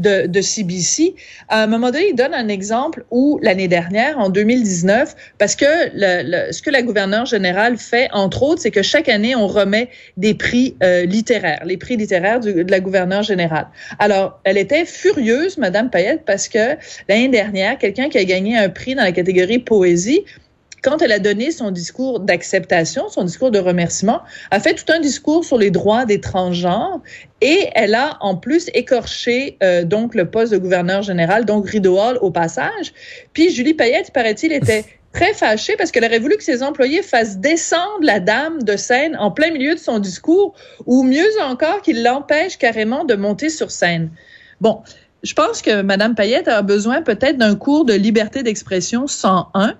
de, 0.00 0.26
de 0.26 0.40
CBC. 0.40 1.14
À 1.48 1.62
un 1.62 1.66
moment 1.66 1.90
donné, 1.90 2.08
il 2.10 2.14
donne 2.14 2.34
un 2.34 2.48
exemple 2.48 3.04
où 3.10 3.38
l'année 3.42 3.68
dernière, 3.68 4.18
en 4.18 4.30
2019, 4.30 5.14
parce 5.38 5.54
que 5.54 5.66
le, 5.94 6.52
ce 6.52 6.62
que 6.62 6.70
la 6.70 6.82
gouverneure 6.82 7.26
générale 7.26 7.76
fait, 7.76 8.08
entre 8.12 8.42
autres, 8.42 8.62
c'est 8.62 8.70
que 8.70 8.82
chaque 8.82 9.08
année, 9.08 9.36
on 9.36 9.46
remet 9.46 9.88
des 10.16 10.34
prix 10.34 10.76
euh, 10.82 11.04
littéraires, 11.04 11.62
les 11.64 11.76
prix 11.76 11.96
littéraires 11.96 12.40
de 12.40 12.64
la 12.68 12.80
gouverneure 12.80 13.22
générale. 13.22 13.68
Alors, 13.98 14.40
elle 14.44 14.58
était 14.58 14.84
furieuse, 14.84 15.58
Madame 15.58 15.90
Payette, 15.90 16.24
parce 16.24 16.48
que 16.48 16.76
l'année 17.08 17.28
dernière, 17.28 17.78
quelqu'un 17.78 18.08
qui 18.08 18.18
a 18.18 18.24
gagné 18.24 18.56
un 18.56 18.68
prix 18.68 18.94
dans 18.94 19.02
la 19.02 19.12
catégorie 19.12 19.58
poésie, 19.58 20.24
quand 20.82 21.02
elle 21.02 21.12
a 21.12 21.18
donné 21.18 21.50
son 21.50 21.70
discours 21.70 22.20
d'acceptation, 22.20 23.08
son 23.08 23.24
discours 23.24 23.50
de 23.50 23.58
remerciement, 23.58 24.20
a 24.50 24.60
fait 24.60 24.74
tout 24.74 24.90
un 24.92 25.00
discours 25.00 25.44
sur 25.44 25.58
les 25.58 25.70
droits 25.70 26.04
des 26.04 26.20
transgenres 26.20 27.00
et 27.40 27.68
elle 27.74 27.94
a 27.94 28.18
en 28.20 28.36
plus 28.36 28.70
écorché 28.74 29.56
euh, 29.62 29.84
donc 29.84 30.14
le 30.14 30.30
poste 30.30 30.52
de 30.52 30.58
gouverneur 30.58 31.02
général, 31.02 31.44
donc 31.44 31.68
Rideau 31.68 31.98
Hall 31.98 32.18
au 32.20 32.30
passage. 32.30 32.92
Puis 33.32 33.50
Julie 33.50 33.74
Payette, 33.74 34.12
paraît-il, 34.12 34.52
était 34.52 34.84
très 35.12 35.34
fâchée 35.34 35.76
parce 35.76 35.90
qu'elle 35.90 36.04
aurait 36.04 36.18
voulu 36.18 36.36
que 36.36 36.44
ses 36.44 36.62
employés 36.62 37.02
fassent 37.02 37.38
descendre 37.38 38.02
la 38.02 38.20
dame 38.20 38.62
de 38.62 38.76
scène 38.76 39.16
en 39.16 39.30
plein 39.30 39.50
milieu 39.50 39.74
de 39.74 39.80
son 39.80 39.98
discours 39.98 40.54
ou 40.86 41.02
mieux 41.02 41.30
encore 41.42 41.82
qu'ils 41.82 42.02
l'empêchent 42.02 42.58
carrément 42.58 43.04
de 43.04 43.14
monter 43.14 43.48
sur 43.48 43.70
scène. 43.70 44.10
Bon, 44.60 44.82
je 45.22 45.34
pense 45.34 45.62
que 45.62 45.82
Mme 45.82 46.14
Payette 46.14 46.48
a 46.48 46.62
besoin 46.62 47.02
peut-être 47.02 47.38
d'un 47.38 47.54
cours 47.54 47.84
de 47.84 47.94
liberté 47.94 48.42
d'expression 48.42 49.06
101 49.06 49.74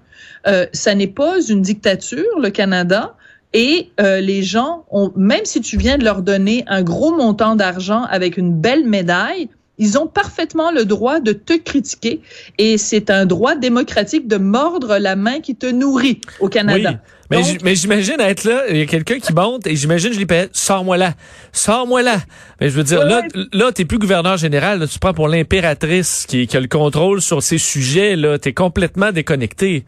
euh, 0.46 0.66
ça 0.72 0.94
n'est 0.94 1.06
pas 1.06 1.40
une 1.40 1.62
dictature, 1.62 2.38
le 2.40 2.50
Canada. 2.50 3.14
Et 3.52 3.90
euh, 4.00 4.20
les 4.20 4.42
gens, 4.42 4.84
ont, 4.90 5.12
même 5.16 5.44
si 5.44 5.60
tu 5.60 5.76
viens 5.76 5.98
de 5.98 6.04
leur 6.04 6.22
donner 6.22 6.64
un 6.68 6.82
gros 6.82 7.14
montant 7.14 7.56
d'argent 7.56 8.04
avec 8.04 8.36
une 8.36 8.54
belle 8.54 8.86
médaille, 8.86 9.48
ils 9.76 9.98
ont 9.98 10.06
parfaitement 10.06 10.70
le 10.70 10.84
droit 10.84 11.20
de 11.20 11.32
te 11.32 11.54
critiquer 11.54 12.20
et 12.58 12.76
c'est 12.76 13.10
un 13.10 13.24
droit 13.24 13.56
démocratique 13.56 14.28
de 14.28 14.36
mordre 14.36 14.98
la 14.98 15.16
main 15.16 15.40
qui 15.40 15.56
te 15.56 15.66
nourrit 15.66 16.20
au 16.38 16.48
Canada. 16.48 17.00
Mais, 17.30 17.74
j'imagine 17.76 18.20
être 18.20 18.44
là, 18.44 18.64
il 18.70 18.76
y 18.76 18.82
a 18.82 18.86
quelqu'un 18.86 19.20
qui 19.20 19.32
monte 19.32 19.66
et 19.66 19.76
j'imagine 19.76 20.12
je 20.12 20.18
lui 20.18 20.26
paye, 20.26 20.48
sors-moi 20.52 20.96
là, 20.96 21.14
sors-moi 21.52 22.02
là. 22.02 22.18
Mais 22.60 22.68
je 22.68 22.74
veux 22.74 22.82
dire, 22.82 23.04
là, 23.04 23.22
là, 23.52 23.70
t'es 23.72 23.84
plus 23.84 23.98
gouverneur 23.98 24.36
général, 24.36 24.86
tu 24.88 24.98
prends 24.98 25.14
pour 25.14 25.28
l'impératrice 25.28 26.26
qui, 26.28 26.48
qui 26.48 26.56
a 26.56 26.60
le 26.60 26.66
contrôle 26.66 27.20
sur 27.22 27.42
ces 27.42 27.58
sujets, 27.58 28.16
là, 28.16 28.38
t'es 28.38 28.52
complètement 28.52 29.12
déconnecté. 29.12 29.84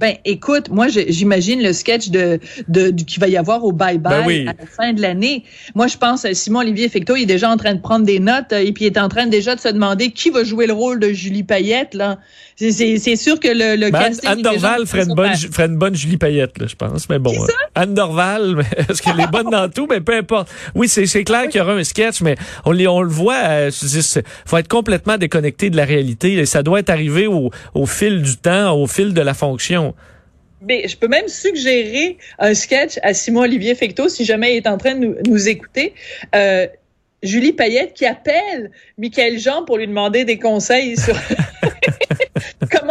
Ben, 0.00 0.14
écoute, 0.24 0.70
moi, 0.70 0.86
j'imagine 0.88 1.62
le 1.62 1.74
sketch 1.74 2.08
de, 2.08 2.40
de, 2.68 2.88
qu'il 2.90 3.20
va 3.20 3.28
y 3.28 3.36
avoir 3.36 3.62
au 3.64 3.72
Bye 3.72 3.98
Bye 3.98 4.46
ben 4.46 4.48
à 4.48 4.54
la 4.58 4.66
fin 4.66 4.94
de 4.94 5.02
l'année. 5.02 5.44
Moi, 5.74 5.88
je 5.88 5.98
pense 5.98 6.24
à 6.24 6.32
Simon 6.32 6.60
Olivier 6.60 6.88
Fecto, 6.88 7.16
il 7.16 7.24
est 7.24 7.26
déjà 7.26 7.50
en 7.50 7.58
train 7.58 7.74
de 7.74 7.82
prendre 7.82 8.06
des 8.06 8.18
notes 8.18 8.54
euh, 8.54 8.64
et 8.64 8.72
puis 8.72 8.86
il 8.86 8.86
est 8.86 8.98
en 8.98 9.10
train 9.10 9.26
déjà 9.26 9.54
de 9.54 9.60
se 9.60 9.68
demander 9.68 10.10
qui 10.10 10.30
va 10.30 10.42
jouer 10.42 10.66
le 10.66 10.72
rôle 10.72 11.00
de 11.00 11.12
Julie 11.12 11.42
Payette, 11.42 11.92
là. 11.92 12.18
C'est 12.56 13.16
sûr 13.16 13.40
que 13.40 13.48
le, 13.48 13.76
le 13.76 13.90
ben, 13.90 14.12
Anne 14.26 14.42
Dorval 14.42 14.86
ferait 14.86 15.04
une, 15.04 15.14
bonne, 15.14 15.34
ferait 15.34 15.66
une 15.66 15.78
bonne 15.78 15.94
Julie 15.94 16.18
Payette, 16.18 16.58
là, 16.58 16.66
je 16.66 16.76
pense. 16.76 17.08
Mais 17.08 17.18
bon. 17.18 17.32
Ça? 17.32 17.52
Anne 17.74 17.94
Dorval, 17.94 18.62
est-ce 18.76 19.00
qu'elle 19.00 19.18
est 19.18 19.30
bonne 19.30 19.48
dans 19.50 19.68
tout? 19.70 19.86
Mais 19.88 20.00
peu 20.00 20.14
importe. 20.14 20.50
Oui, 20.74 20.88
c'est 20.88 21.24
clair 21.24 21.48
qu'il 21.48 21.58
y 21.58 21.62
aura 21.62 21.72
un 21.72 21.84
sketch, 21.84 22.20
mais 22.20 22.36
on, 22.66 22.72
on 22.72 23.02
le 23.02 23.08
voit, 23.08 23.38
euh, 23.46 23.70
faut 24.44 24.58
être 24.58 24.68
complètement 24.68 25.16
déconnecté 25.16 25.70
de 25.70 25.76
la 25.76 25.86
réalité. 25.86 26.34
Et 26.34 26.44
ça 26.44 26.62
doit 26.62 26.80
être 26.80 26.90
arrivé 26.90 27.26
au, 27.26 27.50
au 27.72 27.86
fil 27.86 28.20
du 28.20 28.36
temps, 28.36 28.74
au 28.74 28.86
fil 28.86 29.14
de 29.14 29.20
la 29.22 29.32
fonction. 29.32 29.89
Mais 30.62 30.86
je 30.88 30.96
peux 30.96 31.08
même 31.08 31.28
suggérer 31.28 32.18
un 32.38 32.54
sketch 32.54 32.98
à 33.02 33.14
Simon 33.14 33.42
Olivier 33.42 33.74
Fecto 33.74 34.08
si 34.08 34.24
jamais 34.24 34.54
il 34.54 34.56
est 34.58 34.68
en 34.68 34.76
train 34.76 34.94
de 34.94 35.16
nous, 35.26 35.48
écouter. 35.48 35.94
Euh, 36.34 36.66
Julie 37.22 37.52
Payette 37.52 37.94
qui 37.94 38.06
appelle 38.06 38.70
Michael 38.98 39.38
Jean 39.38 39.64
pour 39.64 39.78
lui 39.78 39.86
demander 39.86 40.24
des 40.24 40.38
conseils 40.38 40.96
sur 40.96 41.14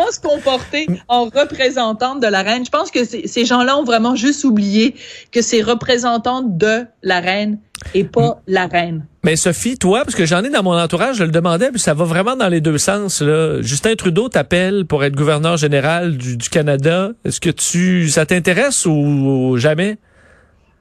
comment 0.10 0.12
se 0.12 0.20
comporter 0.20 0.88
en 1.08 1.25
représentante 1.25 2.22
de 2.22 2.28
la 2.28 2.42
reine. 2.42 2.66
Je 2.66 2.70
pense 2.70 2.92
que 2.92 3.04
ces 3.04 3.46
gens-là 3.46 3.78
ont 3.78 3.84
vraiment 3.84 4.16
juste 4.16 4.44
oublié 4.44 4.96
que 5.32 5.42
c'est 5.42 5.62
représentante 5.62 6.58
de 6.58 6.86
la 7.04 7.20
reine 7.20 7.60
et 7.94 8.04
pas 8.04 8.42
la 8.48 8.68
reine. 8.68 9.06
Mais 9.24 9.36
Sophie, 9.36 9.78
toi, 9.78 10.04
parce 10.04 10.16
que 10.16 10.25
j'en 10.25 10.44
ai 10.44 10.50
dans 10.50 10.63
mon 10.63 10.78
entourage, 10.78 11.18
je 11.18 11.24
le 11.24 11.32
demandais, 11.32 11.72
puis 11.72 11.80
ça 11.80 11.94
va 11.94 12.06
vraiment 12.06 12.36
dans 12.36 12.48
les 12.48 12.62
deux 12.62 12.78
sens. 12.78 13.22
Là. 13.22 13.62
Justin 13.62 13.96
Trudeau 13.96 14.30
t'appelle 14.30 14.86
pour 14.86 15.04
être 15.04 15.16
gouverneur 15.16 15.58
général 15.58 16.18
du, 16.18 16.38
Canada. 16.50 17.12
Est-ce 17.25 17.39
que 17.39 17.50
tu 17.50 18.10
ça 18.10 18.25
t'intéresse 18.25 18.86
ou 18.86 19.56
jamais? 19.58 19.98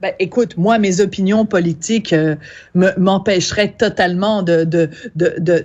Ben, 0.01 0.13
écoute, 0.19 0.55
moi, 0.55 0.79
mes 0.79 1.01
opinions 1.01 1.45
politiques 1.45 2.13
euh, 2.13 2.35
m'empêcheraient 2.73 3.73
totalement 3.77 4.43
de, 4.43 4.63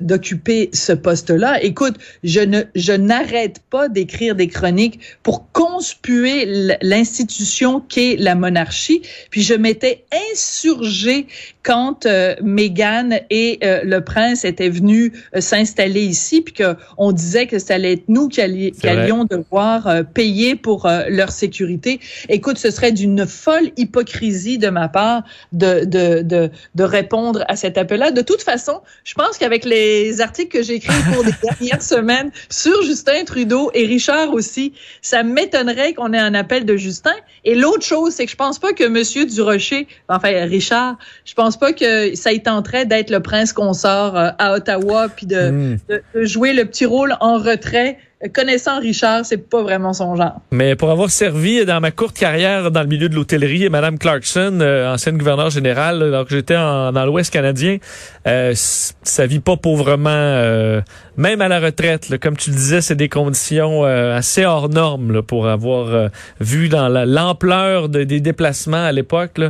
d'occuper 0.00 0.70
ce 0.72 0.92
poste-là. 0.92 1.62
Écoute, 1.62 1.96
je 2.24 2.40
ne, 2.40 2.62
je 2.74 2.92
n'arrête 2.92 3.60
pas 3.70 3.88
d'écrire 3.88 4.34
des 4.34 4.48
chroniques 4.48 4.98
pour 5.22 5.52
conspuer 5.52 6.76
l'institution 6.82 7.80
qu'est 7.80 8.16
la 8.18 8.34
monarchie. 8.34 9.02
Puis 9.30 9.42
je 9.42 9.54
m'étais 9.54 10.04
insurgée 10.32 11.28
quand 11.62 12.06
euh, 12.06 12.34
Meghan 12.42 13.10
et 13.30 13.58
euh, 13.64 13.80
le 13.84 14.02
prince 14.02 14.44
étaient 14.44 14.68
venus 14.68 15.12
euh, 15.34 15.40
s'installer 15.40 16.02
ici, 16.02 16.42
puis 16.42 16.54
qu'on 16.54 17.12
disait 17.12 17.46
que 17.46 17.58
ça 17.58 17.74
allait 17.74 17.94
être 17.94 18.08
nous 18.08 18.28
qui, 18.28 18.40
allions 18.40 19.24
devoir 19.24 20.04
payer 20.12 20.56
pour 20.56 20.88
leur 21.08 21.30
sécurité. 21.30 22.00
Écoute, 22.28 22.58
ce 22.58 22.70
serait 22.70 22.92
d'une 22.92 23.26
folle 23.26 23.70
hypocrisie 23.76 24.24
de 24.31 24.69
ma 24.69 24.88
part 24.88 25.23
de, 25.52 25.85
de, 25.85 26.23
de, 26.23 26.50
de 26.75 26.85
répondre 26.85 27.45
à 27.49 27.57
cet 27.57 27.78
appel-là. 27.78 28.11
De 28.11 28.23
toute 28.23 28.43
façon, 28.43 28.81
je 29.04 29.14
pense 29.14 29.38
qu'avec 29.38 29.64
les 29.64 30.21
articles 30.21 30.57
que 30.57 30.62
j'ai 30.62 30.76
écrits 30.76 30.95
pour 31.12 31.25
des 31.25 31.33
dernières 31.43 31.83
semaines 31.83 32.31
sur 32.49 32.83
Justin 32.83 33.25
Trudeau 33.25 33.71
et 33.75 33.87
Richard 33.87 34.33
aussi, 34.33 34.73
ça 35.02 35.23
m'étonnerait 35.23 35.95
qu'on 35.95 36.12
ait 36.12 36.19
un 36.19 36.35
appel 36.35 36.64
de 36.64 36.76
Justin. 36.76 37.14
Et 37.45 37.54
l'autre 37.54 37.85
chose, 37.85 38.14
c'est 38.14 38.25
que 38.25 38.31
je 38.31 38.37
pense 38.37 38.59
pas 38.59 38.73
que 38.73 38.85
Monsieur 38.85 39.26
Durocher, 39.26 39.87
enfin 40.09 40.47
Richard, 40.47 40.97
je 41.25 41.35
pense 41.35 41.59
pas 41.59 41.73
que 41.73 42.14
ça 42.14 42.33
y 42.33 42.43
tenterait 42.43 42.87
d'être 42.87 43.11
le 43.11 43.21
prince 43.21 43.52
consort 43.52 44.16
euh, 44.16 44.31
à 44.38 44.54
Ottawa 44.54 45.09
puis 45.09 45.26
de, 45.26 45.50
hmm. 45.50 45.78
de 45.88 46.25
jouer 46.25 46.52
le 46.52 46.64
petit 46.64 46.87
rôle 46.87 47.16
en 47.21 47.38
retrait 47.38 47.99
connaissant 48.33 48.81
Richard, 48.81 49.25
c'est 49.25 49.38
pas 49.38 49.62
vraiment 49.62 49.93
son 49.93 50.16
genre. 50.16 50.40
Mais 50.50 50.76
pour 50.76 50.90
avoir 50.90 51.11
servi 51.11 51.64
dans 51.64 51.81
ma 51.81 51.90
courte 51.90 52.16
carrière 52.16 52.71
dans 52.71 52.83
le 52.83 52.87
milieu 52.87 53.09
de 53.09 53.14
l'hôtellerie, 53.14 53.69
Madame 53.69 53.99
Clarkson, 53.99 54.59
euh, 54.61 54.93
ancienne 54.93 55.19
gouverneure 55.19 55.50
générale, 55.50 56.02
alors 56.02 56.25
que 56.25 56.31
j'étais 56.31 56.54
dans 56.54 57.04
l'Ouest 57.07 57.33
canadien, 57.33 57.78
euh, 58.26 58.52
ça 58.54 59.26
vit 59.26 59.40
pas 59.40 59.57
pauvrement, 59.57 60.11
euh, 60.11 60.81
même 61.16 61.40
à 61.40 61.49
la 61.49 61.61
retraite. 61.61 62.18
comme 62.18 62.37
tu 62.37 62.50
le 62.50 62.56
disais, 62.56 62.80
c'est 62.80 62.94
des 62.94 63.09
conditions 63.09 63.85
euh, 63.85 64.16
assez 64.16 64.44
hors 64.44 64.68
normes 64.68 65.23
pour 65.23 65.49
avoir 65.49 66.11
vu 66.40 66.68
dans 66.68 66.88
l'ampleur 66.88 67.88
des 67.88 68.21
déplacements 68.21 68.85
à 68.85 68.92
l'époque. 68.92 69.40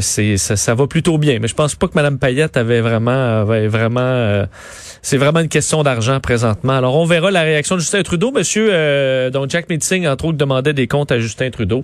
c'est 0.00 0.36
ça, 0.36 0.56
ça, 0.56 0.74
va 0.74 0.86
plutôt 0.86 1.18
bien. 1.18 1.38
Mais 1.40 1.48
je 1.48 1.54
pense 1.54 1.74
pas 1.74 1.88
que 1.88 1.94
Madame 1.94 2.18
Payette 2.18 2.56
avait 2.56 2.80
vraiment, 2.80 3.40
avait 3.40 3.68
vraiment 3.68 4.46
c'est 5.02 5.16
vraiment 5.16 5.40
une 5.40 5.48
question 5.48 5.82
d'argent 5.82 6.20
présentement. 6.20 6.74
Alors, 6.74 6.94
on 6.94 7.04
verra 7.04 7.32
la 7.32 7.42
réaction 7.42 7.74
de 7.74 7.80
Justin 7.80 8.02
Trudeau. 8.04 8.30
Monsieur, 8.30 8.68
euh, 8.72 9.30
dont 9.30 9.48
Jack 9.48 9.68
Meeting, 9.68 10.06
entre 10.06 10.26
autres, 10.26 10.38
demandait 10.38 10.72
des 10.72 10.86
comptes 10.86 11.10
à 11.10 11.18
Justin 11.18 11.50
Trudeau. 11.50 11.82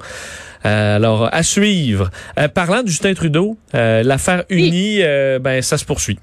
Euh, 0.64 0.96
alors, 0.96 1.28
à 1.32 1.42
suivre. 1.42 2.10
Euh, 2.38 2.46
parlant 2.46 2.84
de 2.84 2.88
Justin 2.88 3.14
Trudeau, 3.14 3.58
l'affaire 3.72 4.44
Unie, 4.48 5.00
ben, 5.40 5.60
ça 5.62 5.78
se 5.78 5.84
poursuit. 5.84 6.18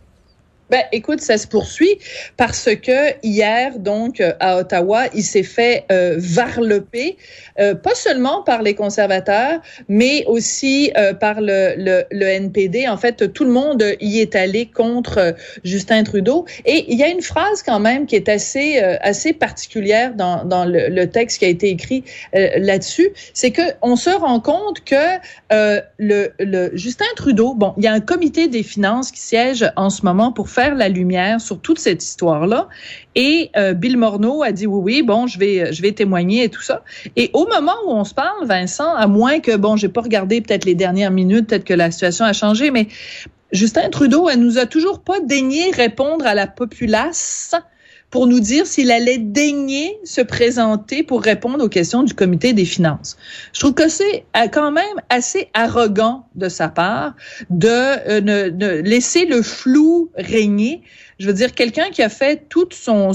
Ben, 0.70 0.82
écoute, 0.92 1.22
ça 1.22 1.38
se 1.38 1.46
poursuit 1.46 2.00
parce 2.38 2.70
que 2.76 3.14
hier, 3.24 3.78
donc, 3.78 4.22
à 4.40 4.58
Ottawa, 4.58 5.04
il 5.14 5.24
s'est 5.24 5.44
fait 5.44 5.86
euh, 5.92 6.16
varloper, 6.18 7.18
euh, 7.60 7.76
pas 7.76 7.94
seulement 7.94 8.42
par 8.42 8.64
les 8.64 8.74
conservateurs, 8.74 9.62
mais 9.88 10.26
aussi 10.26 10.92
euh, 10.98 11.14
par 11.14 11.40
le, 11.40 11.76
le, 11.78 12.04
le, 12.12 12.26
NPD. 12.26 12.88
En 12.88 12.98
fait, 12.98 13.32
tout 13.32 13.44
le 13.44 13.52
monde 13.52 13.84
y 14.02 14.20
est 14.20 14.36
allé 14.36 14.66
contre 14.66 15.18
euh, 15.20 15.32
Justin 15.64 16.04
Trudeau. 16.04 16.46
Et 16.66 16.92
il 16.92 16.98
y 16.98 17.04
a 17.04 17.10
une 17.10 17.22
phrase 17.22 17.62
quand 17.62 17.80
même 17.80 18.08
qui 18.08 18.16
est 18.16 18.28
assez, 18.28 18.82
euh, 18.82 18.98
assez 19.02 19.34
particulière 19.34 20.16
dans, 20.16 20.46
dans 20.46 20.66
le, 20.66 20.90
le, 20.90 21.10
texte 21.10 21.40
qui 21.40 21.46
a 21.46 21.50
été 21.50 21.70
écrit 21.70 22.04
là-dessus. 22.34 23.10
C'est 23.34 23.52
que 23.52 23.62
on 23.84 23.96
se 23.96 24.10
rend 24.10 24.40
compte 24.40 24.84
que 24.84 25.20
le, 26.00 26.32
le 26.40 26.72
Justin 26.76 27.06
Trudeau, 27.16 27.54
bon, 27.54 27.74
il 27.78 27.84
y 27.84 27.88
a 27.88 27.94
un 27.94 28.00
comité 28.00 28.48
des 28.48 28.64
finances 28.64 29.12
qui 29.12 29.20
siège 29.20 29.72
en 29.76 29.92
ce 29.92 30.04
moment 30.04 30.32
pour 30.32 30.50
faire 30.56 30.74
la 30.74 30.90
lumière 30.90 31.42
sur 31.42 31.60
toute 31.60 31.80
cette 31.80 32.04
histoire-là. 32.04 32.70
Et 33.14 33.52
euh, 33.58 33.74
Bill 33.74 33.98
Morneau 33.98 34.42
a 34.42 34.52
dit 34.52 34.66
oui, 34.66 34.82
oui, 34.82 35.04
bon, 35.04 35.28
je 35.28 35.38
vais, 35.38 35.74
je 35.74 35.82
vais 35.82 35.92
témoigner 35.92 36.46
et 36.46 36.50
tout 36.50 36.62
ça. 36.62 36.84
Et 37.16 37.30
au 37.34 37.46
moment 37.46 37.76
où 37.86 37.92
on 37.92 38.06
se 38.06 38.14
parle, 38.14 38.46
Vincent, 38.46 38.96
à 38.96 39.08
moins 39.08 39.40
que, 39.42 39.56
bon, 39.58 39.76
j'ai 39.76 39.90
pas 39.90 40.02
regardé 40.02 40.42
peut-être 40.42 40.66
les 40.66 40.76
dernières 40.76 41.12
minutes, 41.12 41.48
peut-être 41.48 41.66
que 41.66 41.74
la 41.74 41.92
situation 41.92 42.26
a 42.26 42.34
changé, 42.34 42.72
mais 42.72 42.88
Justin 43.52 43.90
Trudeau, 43.90 44.30
elle 44.30 44.40
nous 44.40 44.58
a 44.58 44.66
toujours 44.66 45.02
pas 45.02 45.20
daigné 45.20 45.72
répondre 45.72 46.26
à 46.26 46.34
la 46.34 46.48
populace 46.48 47.54
pour 48.16 48.28
nous 48.28 48.40
dire 48.40 48.66
s'il 48.66 48.92
allait 48.92 49.18
daigner 49.18 50.00
se 50.06 50.22
présenter 50.22 51.04
pour 51.04 51.22
répondre 51.22 51.62
aux 51.62 51.68
questions 51.68 52.02
du 52.02 52.14
comité 52.14 52.54
des 52.54 52.64
finances. 52.64 53.18
Je 53.52 53.60
trouve 53.60 53.74
que 53.74 53.90
c'est 53.90 54.24
euh, 54.38 54.48
quand 54.50 54.72
même 54.72 55.02
assez 55.10 55.50
arrogant 55.54 56.26
de 56.36 56.48
sa 56.48 56.70
part 56.70 57.14
de, 57.50 57.68
euh, 57.68 58.82
laisser 58.84 59.26
le 59.26 59.42
flou 59.42 60.12
régner. 60.16 60.82
Je 61.20 61.28
veux 61.28 61.34
dire, 61.34 61.54
quelqu'un 61.54 61.90
qui 61.92 62.02
a 62.04 62.08
fait 62.08 62.48
toute 62.48 62.74
son, 62.74 63.12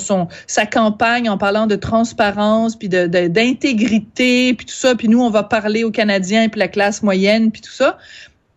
sa 0.47 0.67
campagne 0.67 1.31
en 1.31 1.39
parlant 1.39 1.67
de 1.67 1.77
transparence, 1.77 2.77
puis 2.77 2.91
de, 2.91 3.07
d'intégrité, 3.07 4.53
puis 4.53 4.67
tout 4.67 4.75
ça, 4.75 4.95
puis 4.95 5.09
nous, 5.09 5.23
on 5.23 5.31
va 5.31 5.45
parler 5.45 5.83
aux 5.83 5.91
Canadiens, 5.91 6.51
puis 6.51 6.59
la 6.59 6.69
classe 6.69 7.03
moyenne, 7.03 7.51
puis 7.51 7.63
tout 7.63 7.73
ça 7.73 7.97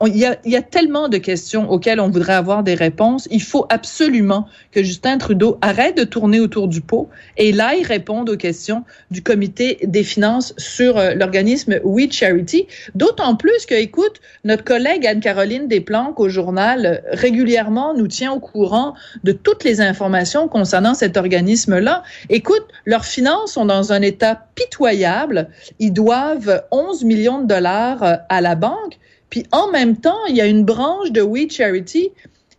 il 0.06 0.18
y, 0.18 0.26
a, 0.26 0.38
y, 0.46 0.56
a, 0.56 0.62
tellement 0.62 1.08
de 1.10 1.18
questions 1.18 1.70
auxquelles 1.70 2.00
on 2.00 2.10
voudrait 2.10 2.34
avoir 2.34 2.64
des 2.64 2.76
réponses. 2.76 3.28
Il 3.32 3.42
faut 3.42 3.66
absolument 3.70 4.48
que 4.72 4.84
Justin 4.84 5.18
Trudeau 5.18 5.58
arrête 5.62 5.98
de 5.98 6.04
tourner 6.04 6.40
autour 6.40 6.68
du 6.68 6.82
pot 6.82 7.10
et 7.38 7.52
là, 7.52 7.76
il 7.76 7.86
réponde 7.86 8.30
aux 8.30 8.38
questions 8.38 8.84
du 9.12 9.22
comité 9.22 9.80
des 9.84 10.04
finances 10.04 10.54
sur 10.58 10.98
euh, 10.98 11.14
l'organisme 11.14 11.80
We 11.84 12.12
Charity. 12.12 12.68
D'autant 12.96 13.36
plus 13.36 13.66
que, 13.66 13.76
écoute, 13.76 14.22
notre 14.44 14.64
collègue 14.64 15.06
Anne-Caroline 15.06 15.68
Desplanques 15.68 16.20
au 16.20 16.30
journal 16.30 17.04
régulièrement 17.12 17.94
nous 17.94 18.08
tient 18.08 18.32
au 18.32 18.40
courant 18.40 18.94
de 19.24 19.32
toutes 19.32 19.64
les 19.64 19.82
informations 19.82 20.48
concernant 20.48 20.94
cet 20.94 21.18
organisme-là. 21.18 22.04
Écoute, 22.30 22.66
leurs 22.86 23.06
finances 23.06 23.54
sont 23.54 23.66
dans 23.66 23.94
un 23.94 24.02
état 24.02 24.48
pitoyable. 24.56 25.50
Ils 25.80 25.94
doivent 25.94 26.64
11 26.72 27.04
millions 27.04 27.42
de 27.42 27.48
dollars 27.48 28.04
euh, 28.04 28.16
à 28.30 28.42
la 28.42 28.56
banque. 28.56 29.00
Puis 29.34 29.48
en 29.52 29.72
même 29.72 29.98
temps, 29.98 30.24
il 30.30 30.36
y 30.36 30.42
a 30.42 30.46
une 30.46 30.64
branche 30.64 31.12
de 31.12 31.24
We 31.24 31.52
Charity 31.52 32.12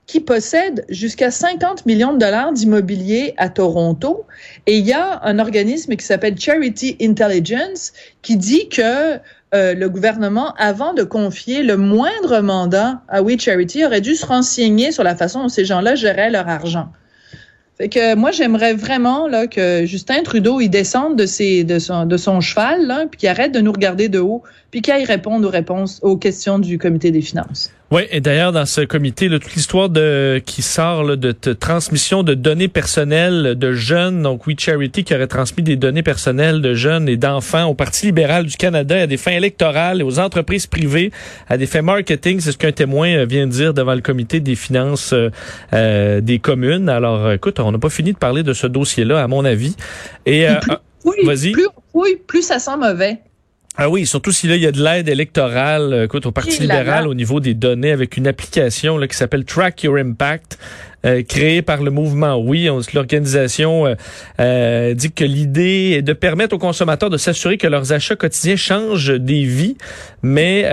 qui 0.07 0.19
possède 0.19 0.85
jusqu'à 0.89 1.31
50 1.31 1.87
millions 1.87 2.13
de 2.13 2.19
dollars 2.19 2.53
d'immobilier 2.53 3.33
à 3.37 3.49
Toronto. 3.49 4.25
Et 4.67 4.79
il 4.79 4.85
y 4.85 4.93
a 4.93 5.21
un 5.23 5.39
organisme 5.39 5.95
qui 5.95 6.05
s'appelle 6.05 6.37
Charity 6.37 6.97
Intelligence 7.01 7.93
qui 8.23 8.37
dit 8.37 8.69
que 8.69 9.21
euh, 9.55 9.75
le 9.75 9.89
gouvernement, 9.89 10.53
avant 10.55 10.95
de 10.95 11.05
confier 11.05 11.63
le 11.63 11.77
moindre 11.77 12.41
mandat 12.41 13.03
à 13.07 13.23
We 13.23 13.41
Charity, 13.41 13.85
aurait 13.85 14.01
dû 14.01 14.17
se 14.17 14.27
renseigner 14.27 14.91
sur 14.91 15.05
la 15.05 15.15
façon 15.15 15.43
dont 15.43 15.49
ces 15.49 15.65
gens-là 15.65 15.95
géraient 15.95 16.31
leur 16.31 16.49
argent. 16.49 16.89
Fait 17.77 17.89
que 17.89 18.15
moi, 18.15 18.31
j'aimerais 18.31 18.75
vraiment 18.75 19.27
là, 19.27 19.49
que 19.49 19.85
Justin 19.85 20.23
Trudeau 20.23 20.61
il 20.61 20.69
descende 20.69 21.17
de, 21.17 21.27
ses, 21.27 21.65
de, 21.65 21.81
son, 21.81 22.07
de 22.07 22.17
son 22.17 22.41
cheval, 22.41 22.87
là, 22.87 23.07
puis 23.11 23.19
qu'il 23.19 23.29
arrête 23.29 23.53
de 23.53 23.61
nous 23.61 23.73
regarder 23.73 24.09
de 24.09 24.21
haut, 24.21 24.43
puis 24.71 24.81
qu'il 24.81 25.05
réponde 25.05 25.45
aux 25.45 25.51
réponses 25.51 25.99
aux 26.03 26.17
questions 26.17 26.61
du 26.61 26.79
comité 26.79 27.11
des 27.11 27.21
finances. 27.21 27.73
Oui, 27.91 28.03
et 28.11 28.21
d'ailleurs, 28.21 28.51
dans 28.51 28.65
ce 28.65 28.81
comité, 28.81 29.29
là, 29.29 29.39
toute 29.39 29.55
l'histoire 29.55 29.91
de 29.91 30.43
qui 30.45 30.63
sort 30.63 31.05
là, 31.05 31.17
de, 31.17 31.33
transmission 31.53 32.23
de 32.23 32.33
données 32.33 32.69
personnelles 32.69 33.57
de 33.57 33.73
jeunes, 33.73 34.23
donc 34.23 34.47
We 34.47 34.57
Charity 34.59 35.05
qui 35.05 35.15
aurait 35.15 35.27
transmis 35.27 35.63
des 35.63 35.77
données 35.77 36.03
personnelles 36.03 36.63
de 36.63 36.75
jeunes 36.75 37.09
et 37.09 37.17
d'enfants 37.19 37.67
au 37.67 37.75
Parti 37.75 38.07
libéral 38.07 38.47
du 38.47 38.57
Canada 38.57 39.03
à 39.03 39.07
des 39.07 39.19
fins 39.19 39.33
électorales 39.33 40.01
et 40.01 40.03
aux 40.03 40.19
entreprises 40.19 40.67
privées 40.67 41.13
à 41.49 41.59
des 41.59 41.67
fins 41.67 41.83
marketing, 41.83 42.41
c'est 42.41 42.53
ce 42.53 42.59
qu'un 42.59 42.73
témoin 42.73 43.09
euh, 43.09 43.27
vient 43.27 43.47
de 43.47 43.53
dire 43.53 43.75
devant 43.75 43.95
le 43.95 44.01
comité 44.01 44.41
des 44.41 44.57
finances 44.57 45.13
euh, 45.13 45.31
euh 45.75 46.21
des 46.23 46.39
communes. 46.39 46.89
Alors, 46.89 47.33
écoute, 47.33 47.61
on 47.61 47.71
n'a 47.71 47.79
pas 47.79 47.91
fini 47.91 48.13
de 48.13 48.19
parler 48.19 48.43
de 48.43 48.55
ce 48.55 48.67
dossier-là, 48.67 49.23
à 49.23 49.29
mon 49.29 49.45
avis. 49.45 49.77
Et, 50.25 50.49
euh, 50.49 50.55
oui, 51.05 51.17
plus, 51.53 51.69
oui, 51.93 52.17
plus 52.27 52.43
ça 52.43 52.59
sent 52.59 52.77
mauvais. 52.79 53.19
Ah 53.77 53.89
oui, 53.89 54.07
surtout 54.07 54.31
si 54.31 54.47
là 54.47 54.55
il 54.55 54.63
y 54.63 54.67
a 54.67 54.73
de 54.73 54.83
l'aide 54.83 55.09
électorale, 55.09 55.93
euh, 55.93 56.05
écoute, 56.05 56.27
au 56.27 56.33
Parti 56.33 56.61
libéral 56.61 57.09
au 57.09 57.15
niveau 57.15 57.41
des 57.41 57.55
données 57.55 57.91
avec 57.91 58.17
une 58.17 58.29
application 58.29 58.99
là, 58.99 59.09
qui 59.09 59.17
s'appelle 59.17 59.45
Track 59.45 59.83
Your 59.83 59.97
Impact. 59.97 60.59
Euh, 61.05 61.23
créé 61.23 61.61
par 61.61 61.83
le 61.83 61.91
mouvement 61.91 62.37
Oui. 62.37 62.69
L'organisation 62.95 63.87
euh, 63.87 63.95
euh, 64.41 64.95
dit 64.95 65.13
que 65.13 65.25
l'idée 65.25 65.97
est 65.99 66.03
de 66.03 66.15
permettre 66.15 66.55
aux 66.55 66.59
consommateurs 66.59 67.11
de 67.11 67.19
s'assurer 67.19 67.59
que 67.59 67.67
leurs 67.67 67.93
achats 67.93 68.17
quotidiens 68.17 68.57
changent 68.57 69.13
des 69.13 69.45
vies, 69.45 69.77
mais 70.23 70.67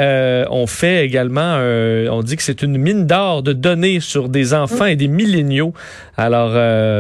on 0.50 0.68
fait 0.68 1.06
également, 1.06 1.58
on 1.58 2.22
dit 2.24 2.38
que 2.38 2.44
c'est 2.44 2.62
une 2.62 2.78
mine 2.78 3.06
d'or 3.06 3.44
de 3.44 3.54
données 3.54 4.00
sur 4.00 4.30
des 4.30 4.54
enfants 4.54 4.86
et 4.86 4.96
des 4.96 5.08
milléniaux. 5.08 5.74
Alors, 6.18 6.52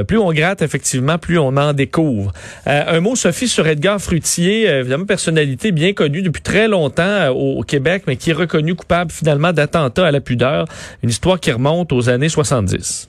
plus 0.05 0.17
on 0.17 0.31
gratte, 0.33 0.61
effectivement, 0.61 1.17
plus 1.17 1.37
on 1.37 1.55
en 1.57 1.73
découvre. 1.73 2.33
un 2.65 2.99
mot, 2.99 3.15
Sophie, 3.15 3.47
sur 3.47 3.67
Edgar 3.67 3.99
Frutier, 3.99 4.65
évidemment, 4.65 5.05
personnalité 5.05 5.71
bien 5.71 5.93
connue 5.93 6.21
depuis 6.21 6.41
très 6.41 6.67
longtemps 6.67 7.29
au, 7.29 7.63
Québec, 7.63 8.03
mais 8.07 8.15
qui 8.15 8.31
est 8.31 8.33
reconnu 8.33 8.75
coupable 8.75 9.11
finalement 9.11 9.53
d'attentat 9.53 10.07
à 10.07 10.11
la 10.11 10.21
pudeur. 10.21 10.65
Une 11.03 11.09
histoire 11.09 11.39
qui 11.39 11.51
remonte 11.51 11.93
aux 11.93 12.09
années 12.09 12.29
70. 12.29 13.07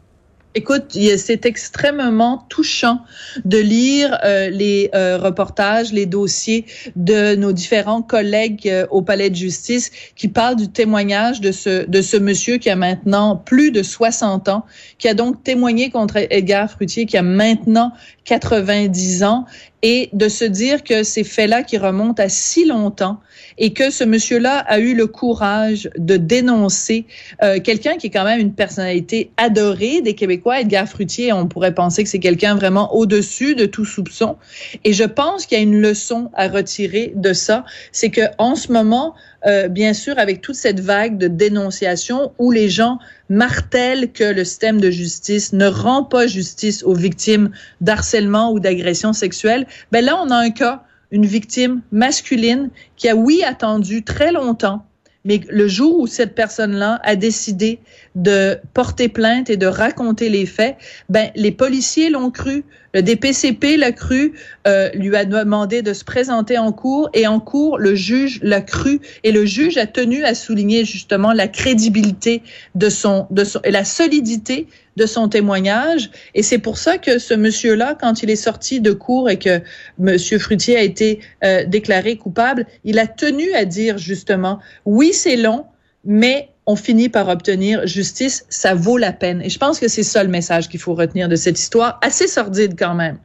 Écoute, 0.54 0.98
c'est 1.16 1.46
extrêmement 1.46 2.44
touchant 2.50 3.00
de 3.46 3.56
lire 3.56 4.18
euh, 4.22 4.50
les 4.50 4.90
euh, 4.94 5.16
reportages, 5.16 5.94
les 5.94 6.04
dossiers 6.04 6.66
de 6.94 7.34
nos 7.36 7.52
différents 7.52 8.02
collègues 8.02 8.68
euh, 8.68 8.86
au 8.90 9.00
palais 9.00 9.30
de 9.30 9.34
justice 9.34 9.90
qui 10.14 10.28
parlent 10.28 10.56
du 10.56 10.68
témoignage 10.68 11.40
de 11.40 11.52
ce 11.52 11.86
de 11.86 12.02
ce 12.02 12.18
monsieur 12.18 12.58
qui 12.58 12.68
a 12.68 12.76
maintenant 12.76 13.36
plus 13.36 13.70
de 13.70 13.82
60 13.82 14.50
ans, 14.50 14.66
qui 14.98 15.08
a 15.08 15.14
donc 15.14 15.42
témoigné 15.42 15.88
contre 15.88 16.18
Edgar 16.18 16.70
Frutier 16.70 17.06
qui 17.06 17.16
a 17.16 17.22
maintenant 17.22 17.92
90 18.24 19.24
ans 19.24 19.46
et 19.82 20.08
de 20.12 20.28
se 20.28 20.44
dire 20.44 20.84
que 20.84 21.02
ces 21.02 21.24
faits-là 21.24 21.62
qui 21.62 21.76
remontent 21.76 22.22
à 22.22 22.28
si 22.28 22.64
longtemps 22.64 23.18
et 23.58 23.72
que 23.72 23.90
ce 23.90 24.04
monsieur-là 24.04 24.58
a 24.58 24.78
eu 24.78 24.94
le 24.94 25.06
courage 25.06 25.90
de 25.98 26.16
dénoncer 26.16 27.06
euh, 27.42 27.58
quelqu'un 27.60 27.96
qui 27.96 28.06
est 28.06 28.10
quand 28.10 28.24
même 28.24 28.40
une 28.40 28.54
personnalité 28.54 29.30
adorée 29.36 30.00
des 30.00 30.14
Québécois, 30.14 30.60
Edgar 30.60 30.88
Frutier, 30.88 31.32
on 31.32 31.46
pourrait 31.46 31.74
penser 31.74 32.04
que 32.04 32.08
c'est 32.08 32.20
quelqu'un 32.20 32.54
vraiment 32.54 32.94
au-dessus 32.94 33.54
de 33.54 33.66
tout 33.66 33.84
soupçon. 33.84 34.36
Et 34.84 34.92
je 34.92 35.04
pense 35.04 35.46
qu'il 35.46 35.58
y 35.58 35.60
a 35.60 35.64
une 35.64 35.80
leçon 35.80 36.30
à 36.34 36.48
retirer 36.48 37.12
de 37.16 37.32
ça, 37.32 37.64
c'est 37.90 38.10
que 38.10 38.22
en 38.38 38.54
ce 38.54 38.72
moment, 38.72 39.14
euh, 39.46 39.68
bien 39.68 39.92
sûr, 39.92 40.18
avec 40.18 40.40
toute 40.40 40.54
cette 40.54 40.80
vague 40.80 41.18
de 41.18 41.28
dénonciation 41.28 42.32
où 42.38 42.50
les 42.50 42.68
gens 42.68 42.98
martèlent 43.28 44.12
que 44.12 44.24
le 44.24 44.44
système 44.44 44.80
de 44.80 44.90
justice 44.90 45.52
ne 45.52 45.66
rend 45.66 46.04
pas 46.04 46.26
justice 46.26 46.82
aux 46.84 46.94
victimes 46.94 47.50
d'harcèlement 47.80 48.52
ou 48.52 48.60
d'agression 48.60 49.12
sexuelle, 49.12 49.66
ben 49.90 50.04
là, 50.04 50.20
on 50.22 50.30
a 50.30 50.36
un 50.36 50.50
cas 50.50 50.84
une 51.12 51.26
victime 51.26 51.82
masculine 51.92 52.70
qui 52.96 53.08
a, 53.08 53.14
oui, 53.14 53.42
attendu 53.44 54.02
très 54.02 54.32
longtemps, 54.32 54.84
mais 55.24 55.40
le 55.48 55.68
jour 55.68 56.00
où 56.00 56.06
cette 56.06 56.34
personne-là 56.34 57.00
a 57.04 57.16
décidé 57.16 57.78
de 58.14 58.58
porter 58.74 59.08
plainte 59.08 59.50
et 59.50 59.56
de 59.56 59.66
raconter 59.66 60.28
les 60.28 60.46
faits, 60.46 60.76
ben 61.08 61.30
les 61.36 61.52
policiers 61.52 62.10
l'ont 62.10 62.30
cru, 62.30 62.64
le 62.94 63.02
DPCP 63.02 63.76
l'a 63.78 63.92
cru, 63.92 64.34
euh, 64.66 64.90
lui 64.94 65.16
a 65.16 65.24
demandé 65.24 65.80
de 65.80 65.92
se 65.94 66.04
présenter 66.04 66.58
en 66.58 66.72
cours 66.72 67.08
et 67.14 67.26
en 67.26 67.40
cours 67.40 67.78
le 67.78 67.94
juge 67.94 68.38
l'a 68.42 68.60
cru. 68.60 69.00
Et 69.24 69.32
le 69.32 69.46
juge 69.46 69.78
a 69.78 69.86
tenu 69.86 70.24
à 70.24 70.34
souligner 70.34 70.84
justement 70.84 71.32
la 71.32 71.48
crédibilité 71.48 72.42
de 72.74 72.90
son 72.90 73.26
de 73.30 73.44
son 73.44 73.60
et 73.64 73.70
la 73.70 73.84
solidité 73.84 74.66
de 74.96 75.06
son 75.06 75.28
témoignage 75.28 76.10
et 76.34 76.42
c'est 76.42 76.58
pour 76.58 76.78
ça 76.78 76.98
que 76.98 77.18
ce 77.18 77.34
monsieur-là 77.34 77.96
quand 77.98 78.22
il 78.22 78.30
est 78.30 78.36
sorti 78.36 78.80
de 78.80 78.92
cours 78.92 79.30
et 79.30 79.38
que 79.38 79.60
monsieur 79.98 80.38
Frutier 80.38 80.76
a 80.76 80.82
été 80.82 81.20
euh, 81.44 81.64
déclaré 81.64 82.16
coupable, 82.16 82.66
il 82.84 82.98
a 82.98 83.06
tenu 83.06 83.52
à 83.54 83.64
dire 83.64 83.98
justement 83.98 84.58
oui, 84.84 85.12
c'est 85.12 85.36
long, 85.36 85.66
mais 86.04 86.48
on 86.66 86.76
finit 86.76 87.08
par 87.08 87.28
obtenir 87.28 87.86
justice, 87.86 88.44
ça 88.48 88.74
vaut 88.74 88.98
la 88.98 89.12
peine. 89.12 89.42
Et 89.42 89.48
je 89.48 89.58
pense 89.58 89.80
que 89.80 89.88
c'est 89.88 90.02
ça 90.02 90.22
le 90.22 90.30
message 90.30 90.68
qu'il 90.68 90.80
faut 90.80 90.94
retenir 90.94 91.28
de 91.28 91.36
cette 91.36 91.58
histoire, 91.58 91.98
assez 92.02 92.28
sordide 92.28 92.74
quand 92.78 92.94
même. 92.94 93.18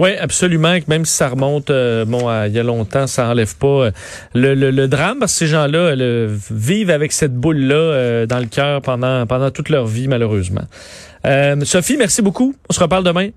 Oui, 0.00 0.16
absolument. 0.16 0.78
Même 0.88 1.04
si 1.04 1.14
ça 1.14 1.28
remonte, 1.28 1.68
euh, 1.68 2.06
bon, 2.06 2.20
il 2.46 2.52
y 2.52 2.58
a 2.58 2.62
longtemps, 2.62 3.06
ça 3.06 3.28
enlève 3.28 3.54
pas 3.56 3.66
euh, 3.66 3.90
le, 4.32 4.54
le, 4.54 4.88
drame 4.88 5.18
parce 5.18 5.34
que 5.34 5.40
ces 5.40 5.46
gens-là 5.46 5.94
vivent 6.50 6.88
avec 6.88 7.12
cette 7.12 7.34
boule-là 7.34 7.74
euh, 7.74 8.26
dans 8.26 8.38
le 8.38 8.46
cœur 8.46 8.80
pendant 8.80 9.26
pendant 9.26 9.50
toute 9.50 9.68
leur 9.68 9.86
vie, 9.86 10.08
malheureusement. 10.08 10.62
Sophie, 11.64 11.98
merci 11.98 12.22
beaucoup. 12.22 12.54
On 12.70 12.72
se 12.72 12.80
reparle 12.80 13.04
demain. 13.04 13.28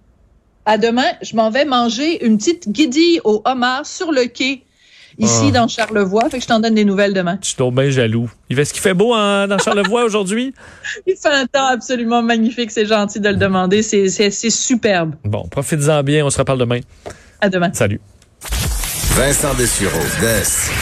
À 0.66 0.78
demain. 0.78 1.12
Je 1.22 1.36
m'en 1.36 1.50
vais 1.50 1.66
manger 1.66 2.26
une 2.26 2.38
petite 2.38 2.70
guidille 2.70 3.20
au 3.26 3.42
homard 3.44 3.86
sur 3.86 4.14
le 4.14 4.28
quai 4.28 4.64
ici 5.18 5.46
ah. 5.50 5.52
dans 5.52 5.68
Charlevoix. 5.68 6.30
Fait 6.30 6.38
que 6.38 6.44
je 6.44 6.48
t'en 6.48 6.60
donne 6.60 6.76
des 6.76 6.86
nouvelles 6.86 7.14
demain. 7.14 7.38
Tu 7.38 7.56
tombes 7.56 7.76
bien 7.80 7.90
jaloux. 7.90 8.30
Il 8.50 8.56
fait 8.56 8.66
ce 8.66 8.74
qu'il 8.74 8.82
fait 8.82 8.94
beau 8.94 9.14
dans 9.14 9.58
Charlevoix 9.64 10.04
aujourd'hui? 10.06 10.54
Il 11.08 11.16
fait 11.16 11.30
un 11.30 11.46
temps 11.46 11.68
absolument 11.68 12.22
magnifique. 12.22 12.72
C'est 12.72 12.86
gentil 12.86 13.20
de 13.20 13.30
le 13.30 13.36
demander. 13.36 13.84
C'est 13.84 14.50
superbe. 14.50 15.16
Bon, 15.24 15.48
profites-en 15.48 16.04
bien. 16.04 16.26
On 16.26 16.30
se 16.30 16.38
reparle 16.38 16.60
demain. 16.60 16.80
À 17.42 17.50
demain. 17.50 17.72
Salut. 17.74 18.00
Vincent 19.16 19.54
Dessureau, 19.54 20.00
Des. 20.22 20.72